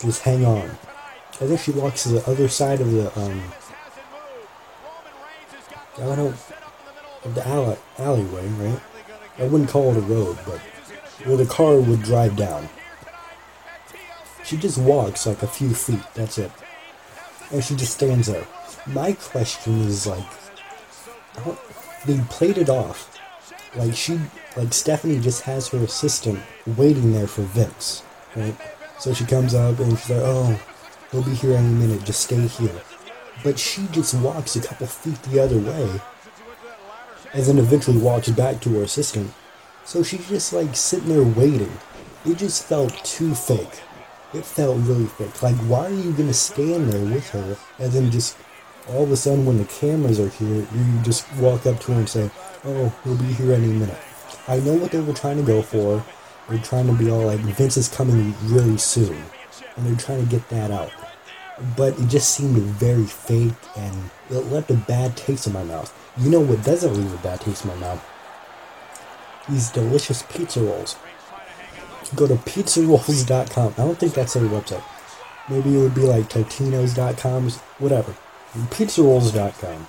Just 0.00 0.22
hang 0.22 0.44
on. 0.44 0.70
And 1.40 1.50
then 1.50 1.58
she 1.58 1.72
walks 1.72 2.04
to 2.04 2.10
the 2.10 2.30
other 2.30 2.48
side 2.48 2.80
of 2.80 2.90
the 2.90 3.20
um, 3.20 3.42
got 5.96 6.18
out 6.18 6.34
of 7.24 7.34
the 7.34 7.46
alley, 7.46 7.76
alleyway, 7.98 8.46
right? 8.48 8.80
I 9.38 9.44
wouldn't 9.44 9.70
call 9.70 9.90
it 9.90 9.96
a 9.96 10.00
road, 10.00 10.38
but 10.46 10.58
where 11.24 11.36
the 11.36 11.46
car 11.46 11.78
would 11.78 12.02
drive 12.02 12.36
down. 12.36 12.68
She 14.44 14.56
just 14.56 14.78
walks 14.78 15.26
like 15.26 15.42
a 15.42 15.46
few 15.46 15.74
feet, 15.74 16.02
that's 16.14 16.38
it. 16.38 16.52
And 17.50 17.64
she 17.64 17.74
just 17.74 17.94
stands 17.94 18.26
there. 18.26 18.46
My 18.86 19.12
question 19.12 19.80
is 19.82 20.06
like, 20.06 20.24
they 22.06 22.18
played 22.30 22.58
it 22.58 22.68
off. 22.68 23.10
Like 23.76 23.94
she, 23.94 24.20
like 24.56 24.72
Stephanie 24.72 25.20
just 25.20 25.42
has 25.42 25.68
her 25.68 25.78
assistant 25.78 26.40
waiting 26.66 27.12
there 27.12 27.26
for 27.26 27.42
Vince, 27.42 28.02
right? 28.36 28.56
So 28.98 29.12
she 29.12 29.24
comes 29.24 29.54
up 29.54 29.78
and 29.80 29.98
she's 29.98 30.10
like, 30.10 30.22
oh, 30.22 30.60
he'll 31.10 31.24
be 31.24 31.34
here 31.34 31.54
any 31.54 31.74
minute, 31.74 32.04
just 32.04 32.20
stay 32.20 32.46
here. 32.46 32.80
But 33.42 33.58
she 33.58 33.86
just 33.88 34.14
walks 34.14 34.56
a 34.56 34.60
couple 34.60 34.86
feet 34.86 35.20
the 35.24 35.40
other 35.40 35.58
way 35.58 36.00
and 37.34 37.44
then 37.44 37.58
eventually 37.58 37.98
walks 37.98 38.28
back 38.30 38.60
to 38.60 38.70
her 38.74 38.84
assistant. 38.84 39.32
So 39.84 40.02
she's 40.02 40.28
just 40.28 40.52
like 40.52 40.76
sitting 40.76 41.08
there 41.08 41.22
waiting. 41.22 41.72
It 42.24 42.38
just 42.38 42.64
felt 42.64 42.92
too 43.04 43.34
fake. 43.34 43.82
It 44.32 44.44
felt 44.44 44.78
really 44.82 45.06
fake. 45.06 45.42
Like, 45.42 45.56
why 45.68 45.86
are 45.86 45.90
you 45.90 46.12
gonna 46.12 46.32
stand 46.32 46.92
there 46.92 47.04
with 47.04 47.28
her 47.30 47.56
and 47.78 47.92
then 47.92 48.10
just 48.10 48.36
all 48.88 49.04
of 49.04 49.10
a 49.10 49.16
sudden, 49.16 49.46
when 49.46 49.58
the 49.58 49.64
cameras 49.64 50.20
are 50.20 50.28
here, 50.28 50.66
you 50.74 51.02
just 51.02 51.26
walk 51.36 51.66
up 51.66 51.80
to 51.80 51.92
her 51.92 51.98
and 51.98 52.08
say, 52.08 52.30
"Oh, 52.64 52.92
he'll 53.02 53.16
be 53.16 53.32
here 53.32 53.52
any 53.52 53.68
minute." 53.68 53.98
I 54.46 54.58
know 54.58 54.74
what 54.74 54.90
they 54.90 55.00
were 55.00 55.14
trying 55.14 55.36
to 55.36 55.42
go 55.42 55.62
for. 55.62 56.04
They're 56.48 56.58
trying 56.58 56.86
to 56.88 56.92
be 56.92 57.10
all 57.10 57.26
like, 57.26 57.40
"Vince 57.40 57.76
is 57.76 57.88
coming 57.88 58.34
really 58.42 58.76
soon," 58.76 59.24
and 59.76 59.86
they're 59.86 59.96
trying 59.96 60.24
to 60.24 60.30
get 60.30 60.48
that 60.50 60.70
out. 60.70 60.90
But 61.76 61.98
it 61.98 62.08
just 62.08 62.30
seemed 62.30 62.56
very 62.58 63.06
fake, 63.06 63.54
and 63.76 64.10
it 64.30 64.52
left 64.52 64.70
a 64.70 64.74
bad 64.74 65.16
taste 65.16 65.46
in 65.46 65.52
my 65.52 65.64
mouth. 65.64 65.92
You 66.16 66.30
know 66.30 66.40
what 66.40 66.64
doesn't 66.64 66.94
leave 66.94 67.14
a 67.14 67.18
bad 67.18 67.40
taste 67.40 67.64
in 67.64 67.70
my 67.70 67.76
mouth? 67.76 68.02
These 69.48 69.70
delicious 69.70 70.22
pizza 70.22 70.60
rolls. 70.60 70.96
Go 72.14 72.26
to 72.26 72.34
pizzarolls.com. 72.34 73.74
I 73.78 73.84
don't 73.84 73.98
think 73.98 74.14
that's 74.14 74.34
their 74.34 74.42
website. 74.44 74.82
Maybe 75.48 75.74
it 75.74 75.78
would 75.78 75.94
be 75.94 76.02
like 76.02 76.28
Totino's.com, 76.28 77.50
whatever. 77.78 78.14
Pizzarolls.com. 78.54 79.86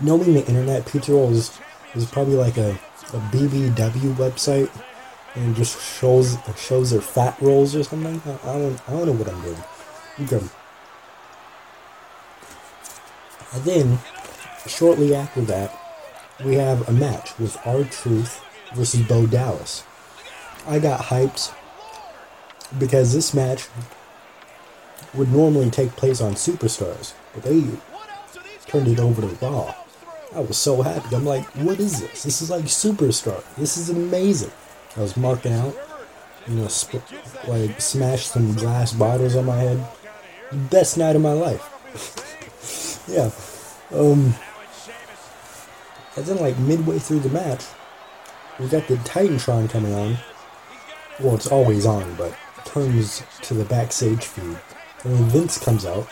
Knowing 0.00 0.34
the 0.34 0.46
internet, 0.46 0.86
Pizza 0.86 1.12
Rolls 1.12 1.58
is 1.94 2.06
probably 2.06 2.34
like 2.34 2.56
a, 2.56 2.70
a 2.70 3.20
BBW 3.30 4.14
website 4.14 4.70
and 5.34 5.54
just 5.54 5.80
shows 5.80 6.36
shows 6.56 6.90
their 6.90 7.00
fat 7.00 7.36
rolls 7.40 7.76
or 7.76 7.82
something. 7.82 8.20
I, 8.24 8.50
I 8.50 8.58
don't 8.58 8.88
I 8.88 8.92
don't 8.92 9.06
know 9.06 9.12
what 9.12 9.28
I'm 9.28 9.42
doing. 9.42 9.62
Okay. 10.20 10.46
And 13.52 13.64
then 13.64 13.98
shortly 14.66 15.14
after 15.14 15.42
that, 15.42 15.78
we 16.44 16.54
have 16.54 16.88
a 16.88 16.92
match 16.92 17.38
with 17.38 17.56
R-Truth 17.64 18.42
versus 18.74 19.06
Bo 19.06 19.26
Dallas. 19.26 19.84
I 20.66 20.78
got 20.78 21.00
hyped 21.00 21.52
because 22.78 23.12
this 23.12 23.34
match 23.34 23.68
would 25.16 25.32
normally 25.32 25.70
take 25.70 25.90
place 25.92 26.20
on 26.20 26.34
Superstars, 26.34 27.14
but 27.32 27.44
they 27.44 27.64
turned 28.66 28.88
it 28.88 28.98
over 28.98 29.22
to 29.22 29.28
Raw. 29.46 29.74
I 30.34 30.40
was 30.40 30.58
so 30.58 30.82
happy. 30.82 31.14
I'm 31.14 31.24
like, 31.24 31.44
what 31.56 31.78
is 31.78 32.00
this? 32.00 32.24
This 32.24 32.42
is 32.42 32.50
like 32.50 32.64
Superstar. 32.64 33.42
This 33.56 33.76
is 33.76 33.90
amazing. 33.90 34.50
I 34.96 35.00
was 35.00 35.16
marking 35.16 35.52
out, 35.52 35.76
you 36.48 36.54
know, 36.54 36.68
sp- 36.68 37.06
like 37.46 37.80
smashed 37.80 38.32
some 38.32 38.54
glass 38.54 38.92
bottles 38.92 39.36
on 39.36 39.46
my 39.46 39.56
head. 39.56 39.86
Best 40.70 40.98
night 40.98 41.16
of 41.16 41.22
my 41.22 41.32
life. 41.32 43.04
yeah. 43.08 43.30
Um, 43.96 44.34
and 46.16 46.24
then, 46.26 46.36
like, 46.38 46.58
midway 46.58 46.98
through 46.98 47.20
the 47.20 47.28
match, 47.28 47.64
we 48.60 48.68
got 48.68 48.86
the 48.86 48.96
Titantron 48.96 49.68
coming 49.68 49.94
on. 49.94 50.16
Well, 51.18 51.34
it's 51.34 51.48
always 51.48 51.86
on, 51.86 52.14
but 52.14 52.36
turns 52.64 53.22
to 53.42 53.54
the 53.54 53.64
backstage 53.64 54.24
feed. 54.24 54.58
And 55.04 55.14
then 55.14 55.24
Vince 55.28 55.58
comes 55.58 55.84
out 55.86 56.08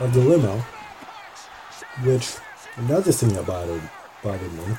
of 0.00 0.12
the 0.12 0.20
limo, 0.20 0.58
which, 2.02 2.34
another 2.76 3.12
thing 3.12 3.32
that 3.34 3.46
bothered, 3.46 3.88
bothered 4.22 4.52
me, 4.52 4.76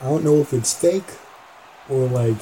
I 0.00 0.04
don't 0.04 0.24
know 0.24 0.36
if 0.36 0.52
it's 0.52 0.72
fake 0.72 1.10
or 1.88 2.06
like 2.06 2.36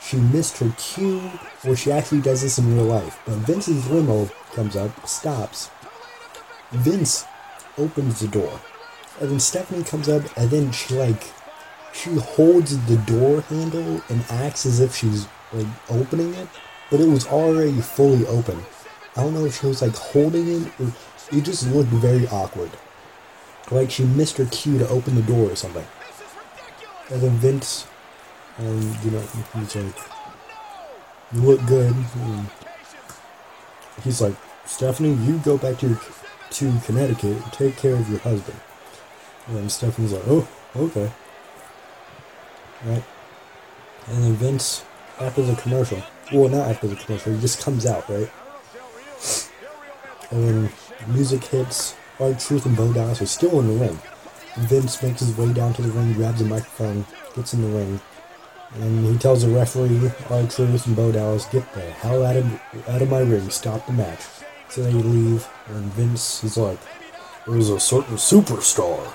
she 0.00 0.16
missed 0.18 0.58
her 0.58 0.72
cue 0.78 1.30
or 1.66 1.74
she 1.74 1.90
actually 1.90 2.20
does 2.20 2.42
this 2.42 2.58
in 2.58 2.74
real 2.74 2.84
life. 2.84 3.20
But 3.26 3.36
Vince's 3.38 3.88
limo 3.88 4.30
comes 4.54 4.76
up, 4.76 5.06
stops. 5.08 5.70
Vince 6.70 7.24
opens 7.76 8.20
the 8.20 8.28
door 8.28 8.60
and 9.20 9.30
then 9.30 9.40
Stephanie 9.40 9.84
comes 9.84 10.08
up, 10.08 10.22
and 10.36 10.50
then 10.50 10.72
she 10.72 10.94
like 10.94 11.22
she 11.92 12.14
holds 12.14 12.78
the 12.86 12.96
door 12.98 13.42
handle 13.42 14.00
and 14.08 14.24
acts 14.30 14.64
as 14.64 14.80
if 14.80 14.94
she's 14.94 15.26
like 15.52 15.66
opening 15.90 16.32
it, 16.34 16.48
but 16.90 17.00
it 17.00 17.08
was 17.08 17.26
already 17.26 17.80
fully 17.80 18.26
open. 18.26 18.62
I 19.16 19.22
don't 19.22 19.34
know 19.34 19.44
if 19.44 19.60
she 19.60 19.66
was 19.66 19.82
like 19.82 19.94
holding 19.94 20.48
it 20.48 20.80
or 20.80 20.92
it 21.32 21.42
just 21.42 21.68
looked 21.68 21.90
very 21.90 22.26
awkward. 22.28 22.70
Like 23.70 23.90
she 23.90 24.04
missed 24.04 24.36
her 24.38 24.46
cue 24.46 24.78
to 24.78 24.88
open 24.88 25.14
the 25.14 25.22
door 25.22 25.50
or 25.50 25.56
something. 25.56 25.86
And 27.10 27.20
then 27.22 27.36
Vince, 27.38 27.86
um, 28.58 28.96
you 29.04 29.10
know, 29.10 29.22
he's 29.54 29.76
like, 29.76 29.94
"You 31.32 31.40
look 31.40 31.64
good." 31.66 31.94
And 31.94 32.46
he's 34.02 34.20
like, 34.20 34.34
"Stephanie, 34.64 35.14
you 35.24 35.38
go 35.38 35.56
back 35.58 35.78
to 35.78 35.88
your, 35.88 36.00
to 36.50 36.80
Connecticut 36.84 37.42
and 37.42 37.52
take 37.52 37.76
care 37.76 37.94
of 37.94 38.08
your 38.08 38.20
husband." 38.20 38.58
And 39.50 39.58
then 39.58 39.68
Stephanie's 39.68 40.12
like, 40.12 40.22
oh, 40.28 40.48
okay. 40.76 41.10
Right? 42.84 43.02
And 44.06 44.22
then 44.22 44.34
Vince, 44.34 44.84
after 45.18 45.42
the 45.42 45.56
commercial, 45.56 46.02
well, 46.32 46.48
not 46.48 46.68
after 46.68 46.86
the 46.86 46.96
commercial, 46.96 47.34
he 47.34 47.40
just 47.40 47.62
comes 47.62 47.86
out, 47.86 48.08
right? 48.08 48.30
And 50.30 50.48
then 50.48 50.72
music 51.08 51.44
hits, 51.44 51.94
R-Truth 52.18 52.66
and 52.66 52.76
Bo 52.76 52.92
Dallas 52.92 53.22
are 53.22 53.26
still 53.26 53.60
in 53.60 53.68
the 53.68 53.84
ring. 53.84 53.98
Vince 54.58 55.02
makes 55.02 55.20
his 55.20 55.36
way 55.36 55.52
down 55.52 55.72
to 55.74 55.82
the 55.82 55.90
ring, 55.90 56.12
grabs 56.12 56.40
a 56.40 56.44
microphone, 56.44 57.04
gets 57.34 57.54
in 57.54 57.62
the 57.62 57.76
ring, 57.76 58.00
and 58.74 59.06
he 59.06 59.18
tells 59.18 59.42
the 59.42 59.48
referee, 59.48 60.10
R-Truth 60.28 60.86
and 60.86 60.96
Bo 60.96 61.12
Dallas, 61.12 61.46
get 61.46 61.72
the 61.74 61.80
hell 61.80 62.24
out 62.24 62.36
of, 62.36 62.88
out 62.88 63.02
of 63.02 63.10
my 63.10 63.20
ring, 63.20 63.48
stop 63.50 63.86
the 63.86 63.92
match. 63.92 64.20
So 64.68 64.82
they 64.82 64.92
leave, 64.92 65.48
and 65.68 65.84
Vince 65.94 66.44
is 66.44 66.56
like, 66.56 66.78
there's 67.46 67.70
a 67.70 67.80
certain 67.80 68.16
superstar 68.16 69.12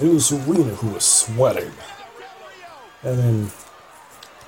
it 0.00 0.08
was 0.08 0.26
Serena 0.26 0.74
who 0.74 0.88
was 0.88 1.04
sweating. 1.04 1.70
And 3.04 3.18
then 3.18 3.50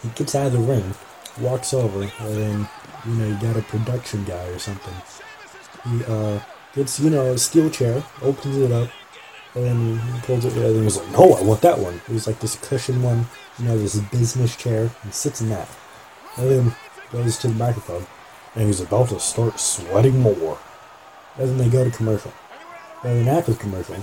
he 0.02 0.08
gets 0.08 0.34
out 0.34 0.48
of 0.48 0.52
the 0.54 0.58
ring, 0.58 0.94
walks 1.38 1.74
over, 1.74 2.02
and 2.02 2.36
then, 2.36 2.68
you 3.06 3.14
know, 3.14 3.26
you 3.26 3.40
got 3.40 3.56
a 3.56 3.62
production 3.62 4.24
guy 4.24 4.46
or 4.48 4.58
something. 4.58 4.94
He 5.90 6.04
uh, 6.04 6.40
gets, 6.74 6.98
you 7.00 7.10
know, 7.10 7.32
a 7.32 7.38
steel 7.38 7.70
chair, 7.70 8.02
opens 8.22 8.56
it 8.56 8.72
up, 8.72 8.90
and 9.54 9.64
then 9.64 9.98
he 9.98 10.20
pulls 10.20 10.44
it, 10.44 10.56
and 10.56 10.82
he's 10.82 10.96
like, 10.96 11.10
no, 11.12 11.34
I 11.34 11.42
want 11.42 11.62
that 11.62 11.78
one. 11.78 11.94
It 12.08 12.12
was 12.12 12.26
like 12.26 12.40
this 12.40 12.56
cushion 12.56 13.02
one, 13.02 13.26
you 13.58 13.66
know, 13.66 13.78
this 13.78 13.96
business 13.96 14.56
chair, 14.56 14.90
and 15.02 15.14
sits 15.14 15.40
in 15.40 15.48
that. 15.50 15.68
And 16.36 16.50
then 16.50 16.76
goes 17.12 17.38
to 17.38 17.48
the 17.48 17.54
microphone, 17.54 18.06
and 18.54 18.66
he's 18.66 18.80
about 18.80 19.08
to 19.10 19.20
start 19.20 19.58
sweating 19.58 20.20
more. 20.20 20.58
And 21.38 21.50
then 21.50 21.58
they 21.58 21.68
go 21.68 21.84
to 21.84 21.90
commercial. 21.90 22.32
And 23.04 23.26
then 23.26 23.36
after 23.36 23.54
commercial, 23.54 23.96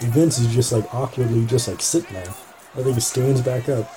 Vince 0.00 0.38
is 0.38 0.54
just 0.54 0.72
like 0.72 0.92
awkwardly 0.94 1.46
just 1.46 1.68
like 1.68 1.80
sitting 1.80 2.12
there. 2.12 2.34
I 2.74 2.82
think 2.82 2.94
he 2.94 3.00
stands 3.00 3.40
back 3.40 3.68
up 3.68 3.90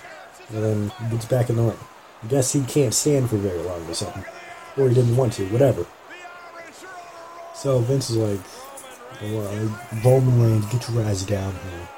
and 0.49 0.63
then 0.63 0.91
gets 1.10 1.25
back 1.25 1.49
in 1.49 1.58
the 1.58 1.63
ring. 1.63 1.77
I 2.23 2.27
guess 2.27 2.51
he 2.53 2.63
can't 2.63 2.93
stand 2.93 3.29
for 3.29 3.38
very 3.38 3.60
long 3.60 3.86
or 3.88 3.93
something. 3.93 4.25
Or 4.77 4.89
he 4.89 4.95
didn't 4.95 5.15
want 5.15 5.34
to, 5.34 5.45
whatever. 5.47 5.86
So 7.55 7.79
Vince 7.79 8.10
is 8.10 8.17
like, 8.17 8.39
well, 9.21 9.79
Roman 10.03 10.41
Reigns, 10.41 10.65
get 10.67 10.89
your 10.89 11.03
ass 11.03 11.23
down 11.23 11.53
here. 11.53 11.89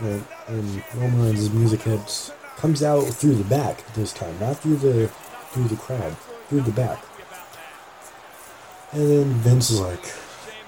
And, 0.00 0.24
and 0.48 0.84
Roman 0.94 1.22
Reigns' 1.22 1.50
music 1.50 1.82
hits, 1.82 2.32
comes 2.56 2.82
out 2.82 3.02
through 3.02 3.34
the 3.34 3.44
back 3.44 3.84
this 3.94 4.12
time, 4.12 4.38
not 4.40 4.58
through 4.58 4.76
the 4.76 5.10
through 5.52 5.68
the 5.68 5.76
crowd, 5.76 6.16
through 6.48 6.62
the 6.62 6.72
back. 6.72 7.02
And 8.92 9.10
then 9.10 9.24
Vince 9.34 9.70
is 9.70 9.80
like, 9.80 10.02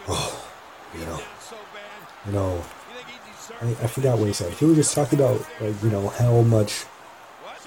oh, 0.09 0.47
you 0.95 1.05
know, 1.07 1.21
you 2.27 2.33
know, 2.33 2.64
I, 3.62 3.71
I 3.71 3.87
forgot 3.87 4.19
what 4.19 4.27
he 4.27 4.35
said. 4.35 4.53
He 4.53 4.64
was 4.67 4.77
just 4.77 4.95
talking 4.95 5.19
about, 5.19 5.47
like, 5.61 5.83
you 5.83 5.90
know, 5.90 6.09
how 6.09 6.43
much 6.43 6.85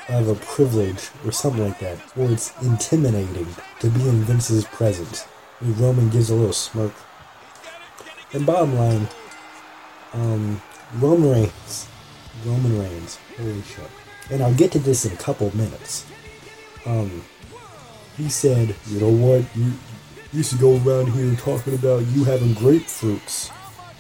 of 0.10 0.28
a 0.28 0.36
privilege 0.36 1.10
or 1.26 1.32
something 1.32 1.63
like 1.63 1.80
that, 1.80 2.00
or 2.15 2.32
it's 2.32 2.54
intimidating 2.62 3.48
to 3.80 3.89
be 3.89 4.08
in 4.08 4.22
Vince's 4.24 4.65
presence. 4.65 5.28
And 5.60 5.78
Roman 5.78 6.10
gives 6.10 6.30
a 6.30 6.36
little 6.36 6.54
smirk. 6.54 6.93
And 8.34 8.46
bottom 8.46 8.76
line, 8.76 9.08
um, 10.13 10.62
Roman 10.96 11.32
Reigns, 11.32 11.88
Roman 12.46 12.80
Reigns, 12.80 13.17
holy 13.38 13.62
shit. 13.63 13.89
And 14.30 14.43
I'll 14.43 14.54
get 14.54 14.72
to 14.74 14.80
this 14.80 15.06
in 15.06 15.13
a 15.13 15.17
couple 15.17 15.56
minutes. 15.56 16.06
Um, 16.86 17.24
he 18.15 18.30
said, 18.30 18.76
you 18.88 19.00
know 19.00 19.10
what, 19.10 19.46
you 19.56 19.74
used 20.34 20.52
to 20.52 20.58
go 20.58 20.78
around 20.78 21.12
here 21.12 21.34
talking 21.36 21.76
about 21.76 22.06
you 22.08 22.24
having 22.24 22.54
grapefruits 22.56 23.52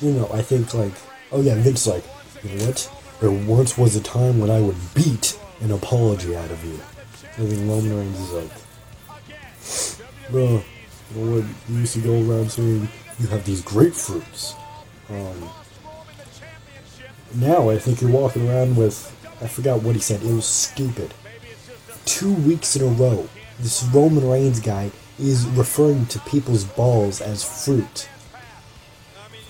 you 0.01 0.11
know, 0.11 0.29
I 0.31 0.41
think 0.41 0.73
like, 0.73 0.93
oh 1.31 1.41
yeah, 1.41 1.55
Vince 1.55 1.87
like, 1.87 2.03
you 2.43 2.55
know 2.55 2.65
what? 2.65 2.91
There 3.19 3.31
once 3.31 3.77
was 3.77 3.95
a 3.95 4.01
time 4.01 4.39
when 4.39 4.51
I 4.51 4.61
would 4.61 4.75
beat 4.93 5.39
an 5.67 5.73
apology 5.73 6.33
out 6.35 6.49
of 6.49 6.63
you. 6.63 6.75
I 6.75 7.49
think 7.49 7.69
Roman 7.69 7.97
Reigns 7.97 8.19
is 8.19 8.31
like, 8.31 8.51
bro, 10.31 10.63
you 11.13 11.21
know 11.21 11.35
what? 11.35 11.45
You 11.67 11.79
used 11.79 11.93
to 11.95 11.99
go 11.99 12.13
around 12.13 12.51
saying 12.51 12.87
you 13.19 13.27
have 13.27 13.43
these 13.45 13.61
grapefruits. 13.61 14.55
Um, 15.09 15.49
now 17.35 17.69
I 17.69 17.77
think 17.79 18.01
you're 18.01 18.11
walking 18.11 18.47
around 18.47 18.77
with, 18.77 19.13
I 19.41 19.47
forgot 19.47 19.83
what 19.83 19.95
he 19.95 20.01
said. 20.01 20.23
It 20.23 20.33
was 20.33 20.45
stupid. 20.45 21.13
Two 22.05 22.33
weeks 22.33 22.77
in 22.77 22.83
a 22.83 22.91
row, 22.91 23.27
this 23.59 23.83
Roman 23.93 24.29
Reigns 24.29 24.61
guy 24.61 24.91
is 25.19 25.45
referring 25.47 26.05
to 26.07 26.19
people's 26.19 26.63
balls 26.63 27.19
as 27.19 27.43
fruit. 27.43 28.07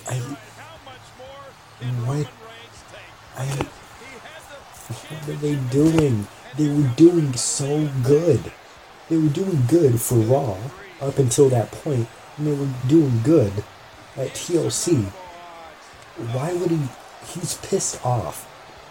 I, 0.09 0.15
what? 2.05 2.27
I, 3.37 3.67
what 4.87 5.29
are 5.29 5.33
they 5.33 5.55
doing? 5.69 6.27
They 6.57 6.69
were 6.69 6.89
doing 6.95 7.33
so 7.33 7.89
good. 8.03 8.51
They 9.09 9.17
were 9.17 9.29
doing 9.29 9.63
good 9.67 10.01
for 10.01 10.15
Raw 10.15 10.57
up 11.01 11.17
until 11.17 11.49
that 11.49 11.71
point, 11.71 12.07
and 12.37 12.47
they 12.47 12.53
were 12.53 12.69
doing 12.87 13.21
good 13.23 13.51
at 14.15 14.29
TLC. 14.29 15.03
Why 16.33 16.53
would 16.53 16.71
he? 16.71 16.79
He's 17.33 17.55
pissed 17.55 18.03
off. 18.05 18.45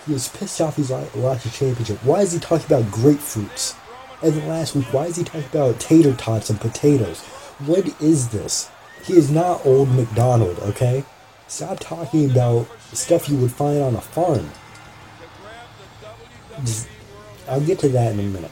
He 0.06 0.12
was 0.12 0.28
pissed 0.28 0.60
off 0.60 0.76
he's 0.76 0.90
lost 0.90 1.44
the 1.44 1.50
championship. 1.50 1.98
Why 2.04 2.20
is 2.20 2.32
he 2.32 2.38
talking 2.38 2.66
about 2.66 2.92
grapefruits? 2.92 3.76
And 4.22 4.48
last 4.48 4.74
week, 4.74 4.92
why 4.92 5.06
is 5.06 5.16
he 5.16 5.24
talking 5.24 5.48
about 5.50 5.80
tater 5.80 6.14
tots 6.14 6.48
and 6.48 6.60
potatoes? 6.60 7.22
What 7.66 8.00
is 8.00 8.28
this? 8.28 8.70
He 9.04 9.14
is 9.14 9.30
not 9.30 9.64
old 9.66 9.88
McDonald, 9.90 10.58
okay? 10.60 11.04
Stop 11.48 11.80
talking 11.80 12.30
about 12.30 12.68
stuff 12.92 13.28
you 13.28 13.36
would 13.38 13.52
find 13.52 13.82
on 13.82 13.94
a 13.94 14.00
farm. 14.00 14.50
I'll 17.48 17.60
get 17.60 17.78
to 17.80 17.88
that 17.90 18.12
in 18.12 18.20
a 18.20 18.22
minute. 18.22 18.50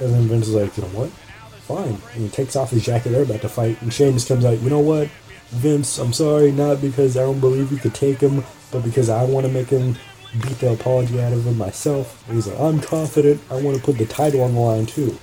And 0.00 0.14
then 0.14 0.28
Vince 0.28 0.48
is 0.48 0.54
like, 0.54 0.76
you 0.76 0.82
know 0.84 0.88
what? 0.90 1.10
Fine. 1.10 1.98
And 2.14 2.22
he 2.24 2.28
takes 2.28 2.56
off 2.56 2.70
his 2.70 2.84
jacket, 2.84 3.10
they're 3.10 3.22
about 3.22 3.42
to 3.42 3.48
fight, 3.48 3.80
and 3.82 3.92
Sheamus 3.92 4.26
comes 4.26 4.44
out, 4.44 4.58
you 4.60 4.70
know 4.70 4.80
what? 4.80 5.08
Vince, 5.50 5.98
I'm 5.98 6.12
sorry, 6.12 6.52
not 6.52 6.80
because 6.80 7.16
I 7.16 7.20
don't 7.20 7.40
believe 7.40 7.70
you 7.70 7.78
could 7.78 7.94
take 7.94 8.20
him, 8.20 8.44
but 8.70 8.82
because 8.82 9.08
I 9.08 9.24
want 9.24 9.46
to 9.46 9.52
make 9.52 9.68
him 9.68 9.96
beat 10.32 10.58
the 10.58 10.72
apology 10.72 11.20
out 11.20 11.32
of 11.32 11.44
him 11.44 11.58
myself. 11.58 12.24
And 12.28 12.36
he's 12.36 12.46
like, 12.46 12.58
I'm 12.58 12.80
confident, 12.80 13.40
I 13.50 13.60
want 13.60 13.76
to 13.76 13.82
put 13.82 13.98
the 13.98 14.06
title 14.06 14.42
on 14.42 14.54
the 14.54 14.60
line 14.60 14.86
too. 14.86 15.18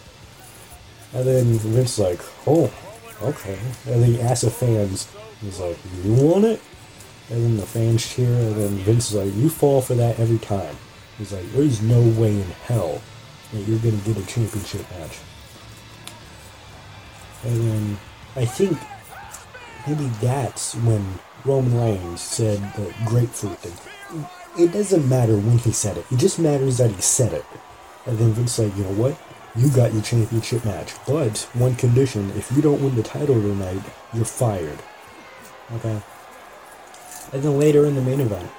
And 1.13 1.25
then 1.25 1.45
Vince's 1.53 1.99
like, 1.99 2.19
oh, 2.45 2.71
okay. 3.21 3.57
And 3.85 4.03
then 4.03 4.13
he 4.13 4.21
asks 4.21 4.43
the 4.43 4.51
fans, 4.51 5.09
he's 5.41 5.59
like, 5.59 5.77
you 6.03 6.13
want 6.13 6.45
it? 6.45 6.61
And 7.29 7.43
then 7.43 7.57
the 7.57 7.65
fans 7.65 8.05
cheer, 8.07 8.27
and 8.27 8.55
then 8.55 8.69
Vince 8.79 9.11
is 9.11 9.15
like, 9.15 9.35
you 9.35 9.49
fall 9.49 9.81
for 9.81 9.95
that 9.95 10.19
every 10.19 10.39
time. 10.39 10.75
He's 11.17 11.33
like, 11.33 11.51
there's 11.51 11.81
no 11.81 11.99
way 12.19 12.39
in 12.39 12.47
hell 12.65 13.01
that 13.51 13.61
you're 13.61 13.79
going 13.79 13.99
to 13.99 14.05
get 14.05 14.17
a 14.21 14.27
championship 14.27 14.89
match. 14.91 15.19
And 17.43 17.61
then 17.61 17.97
I 18.35 18.45
think 18.45 18.77
maybe 19.87 20.11
that's 20.21 20.75
when 20.75 21.03
Roman 21.45 21.77
Reigns 21.79 22.21
said 22.21 22.59
the 22.75 22.93
grapefruit 23.05 23.57
thing. 23.59 24.23
It 24.57 24.73
doesn't 24.73 25.07
matter 25.07 25.35
when 25.35 25.57
he 25.59 25.71
said 25.71 25.97
it. 25.97 26.05
It 26.11 26.17
just 26.17 26.39
matters 26.39 26.77
that 26.77 26.91
he 26.91 27.01
said 27.01 27.33
it. 27.33 27.45
And 28.05 28.17
then 28.17 28.33
Vince 28.33 28.59
like, 28.59 28.75
you 28.75 28.83
know 28.83 28.93
what? 28.93 29.17
You 29.55 29.69
got 29.69 29.93
your 29.93 30.03
championship 30.03 30.65
match. 30.65 30.93
But 31.07 31.49
one 31.53 31.75
condition, 31.75 32.31
if 32.31 32.51
you 32.51 32.61
don't 32.61 32.81
win 32.81 32.95
the 32.95 33.03
title 33.03 33.35
tonight, 33.35 33.81
you're 34.13 34.25
fired. 34.25 34.79
Okay. 35.73 36.01
And 37.33 37.43
then 37.43 37.59
later 37.59 37.85
in 37.85 37.95
the 37.95 38.01
main 38.01 38.19
event, 38.19 38.49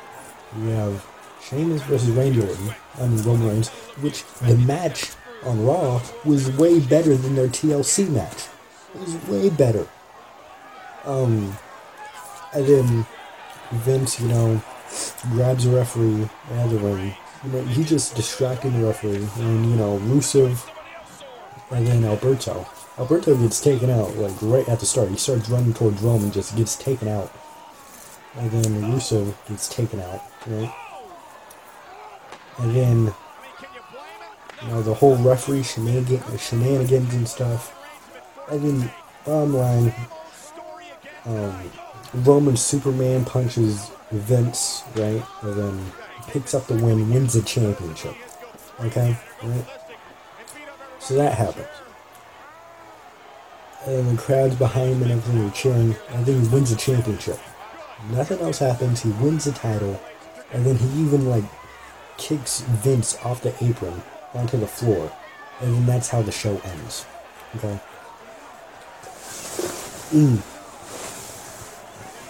we 0.59 0.71
have 0.71 1.07
Sheamus 1.43 1.83
versus 1.83 2.11
Randy 2.11 2.41
Orton, 2.41 2.75
I 2.99 3.07
mean 3.07 3.23
Roman 3.23 3.49
Reigns, 3.49 3.69
which 4.01 4.25
the 4.43 4.57
match 4.57 5.13
on 5.45 5.65
Raw 5.65 6.03
was 6.25 6.51
way 6.57 6.81
better 6.81 7.17
than 7.17 7.35
their 7.35 7.49
TLC 7.49 8.09
match. 8.11 8.49
It 8.95 9.01
was 9.01 9.15
way 9.29 9.51
better. 9.51 9.87
Um, 11.05 11.57
and 12.55 12.67
then 12.67 13.07
Vince, 13.73 14.21
you 14.21 14.29
know, 14.29 14.63
grabs 15.31 15.67
a 15.67 15.71
referee 15.71 16.29
out 16.53 16.67
of 16.67 16.71
the 16.73 16.79
ring. 16.79 17.15
You 17.45 17.53
know, 17.53 17.63
he 17.63 17.85
just 17.85 18.17
distracting 18.17 18.79
the 18.79 18.87
referee, 18.87 19.27
and 19.37 19.71
you 19.71 19.77
know, 19.77 19.99
Rusev, 20.01 20.69
and 21.71 21.87
then 21.87 22.05
Alberto. 22.05 22.67
Alberto 22.99 23.37
gets 23.37 23.61
taken 23.61 23.91
out 23.91 24.17
like 24.17 24.35
right 24.43 24.69
at 24.69 24.81
the 24.81 24.87
start. 24.87 25.09
He 25.09 25.17
starts 25.17 25.49
running 25.49 25.73
towards 25.73 26.03
Roman, 26.03 26.33
just 26.33 26.57
gets 26.57 26.75
taken 26.77 27.07
out, 27.07 27.33
and 28.37 28.51
then 28.51 28.83
Rusev 28.91 29.35
gets 29.49 29.69
taken 29.69 30.01
out, 30.01 30.21
right? 30.47 30.75
And 32.59 32.75
then, 32.75 33.15
you 34.63 34.69
know, 34.69 34.83
the 34.83 34.95
whole 34.95 35.17
referee 35.17 35.63
shenanigans, 35.63 36.43
shenanigans 36.43 37.15
and 37.15 37.29
stuff. 37.29 37.75
And 38.51 38.63
then, 38.63 38.91
bottom 39.25 39.55
line, 39.55 39.95
um, 41.25 41.71
Roman 42.15 42.57
Superman 42.57 43.25
punches 43.25 43.91
Vince, 44.11 44.83
right? 44.97 45.23
And 45.43 45.55
then 45.55 45.93
picks 46.29 46.55
up 46.55 46.67
the 46.67 46.75
win, 46.75 47.11
wins 47.11 47.35
the 47.35 47.43
championship. 47.43 48.15
Okay? 48.81 49.17
Right? 49.43 49.65
So 50.99 51.15
that 51.15 51.37
happens. 51.37 51.67
And 53.87 54.19
the 54.19 54.21
crowd's 54.21 54.57
behind 54.57 54.95
him 54.95 55.03
and 55.03 55.13
everything, 55.13 55.47
are 55.47 55.51
cheering. 55.53 55.97
And 56.11 56.27
then 56.27 56.43
he 56.43 56.49
wins 56.49 56.71
the 56.71 56.77
championship. 56.77 57.39
Nothing 58.11 58.41
else 58.41 58.59
happens. 58.59 59.03
He 59.03 59.11
wins 59.11 59.45
the 59.45 59.53
title. 59.53 60.01
And 60.53 60.65
then 60.65 60.77
he 60.77 60.87
even, 61.03 61.29
like, 61.29 61.45
kicks 62.19 62.61
Vince 62.61 63.17
off 63.25 63.43
the 63.43 63.55
apron 63.65 64.03
onto 64.35 64.59
the 64.59 64.67
floor. 64.67 65.11
And 65.61 65.75
then 65.75 65.87
that's 65.87 66.09
how 66.09 66.23
the 66.23 66.33
show 66.33 66.61
ends. 66.65 67.07
Okay? 67.57 67.81
Mmm. 70.13 70.43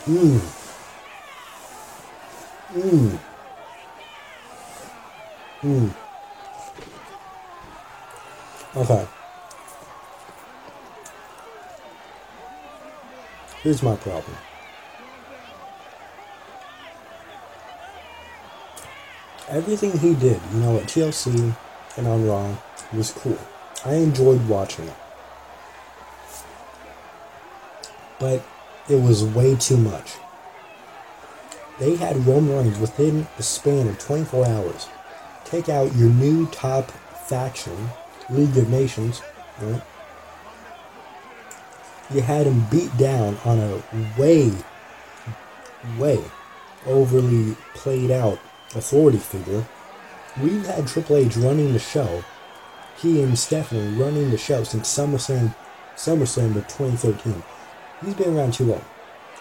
Mmm. 0.06 0.40
Mmm. 2.72 3.18
Mmm. 5.62 5.94
Okay. 8.76 9.06
Here's 13.62 13.82
my 13.82 13.96
problem. 13.96 14.36
Everything 19.48 19.98
he 19.98 20.14
did, 20.14 20.40
you 20.52 20.60
know, 20.60 20.76
at 20.76 20.84
TLC 20.84 21.56
and 21.96 22.06
on 22.06 22.26
Raw 22.26 22.54
was 22.92 23.12
cool. 23.12 23.38
I 23.84 23.94
enjoyed 23.94 24.46
watching 24.46 24.86
it. 24.86 24.96
But 28.18 28.44
it 28.90 29.00
was 29.00 29.24
way 29.24 29.56
too 29.56 29.78
much. 29.78 30.16
They 31.78 31.96
had 31.96 32.26
Roman 32.26 32.56
Reigns 32.56 32.78
within 32.78 33.26
the 33.36 33.42
span 33.42 33.88
of 33.88 33.98
24 33.98 34.46
hours. 34.46 34.88
Take 35.44 35.70
out 35.70 35.94
your 35.94 36.10
new 36.10 36.46
top 36.46 36.90
faction, 37.26 37.90
League 38.28 38.56
of 38.56 38.68
Nations, 38.68 39.22
right? 39.62 39.82
You 42.10 42.20
had 42.20 42.46
him 42.46 42.66
beat 42.70 42.94
down 42.98 43.38
on 43.44 43.58
a 43.58 43.82
way, 44.20 44.52
way 45.98 46.22
overly 46.86 47.56
played 47.74 48.10
out 48.10 48.38
authority 48.74 49.18
figure. 49.18 49.66
We've 50.40 50.66
had 50.66 50.86
Triple 50.86 51.16
H 51.16 51.36
running 51.36 51.72
the 51.72 51.78
show, 51.78 52.22
he 53.00 53.22
and 53.22 53.38
Stephanie 53.38 53.96
running 53.96 54.30
the 54.30 54.38
show 54.38 54.64
since 54.64 54.92
SummerSlam, 54.92 55.54
SummerSlam 55.96 56.56
of 56.56 56.66
2013. 56.68 57.42
He's 58.04 58.14
been 58.14 58.36
around 58.36 58.54
too 58.54 58.64
long. 58.64 58.84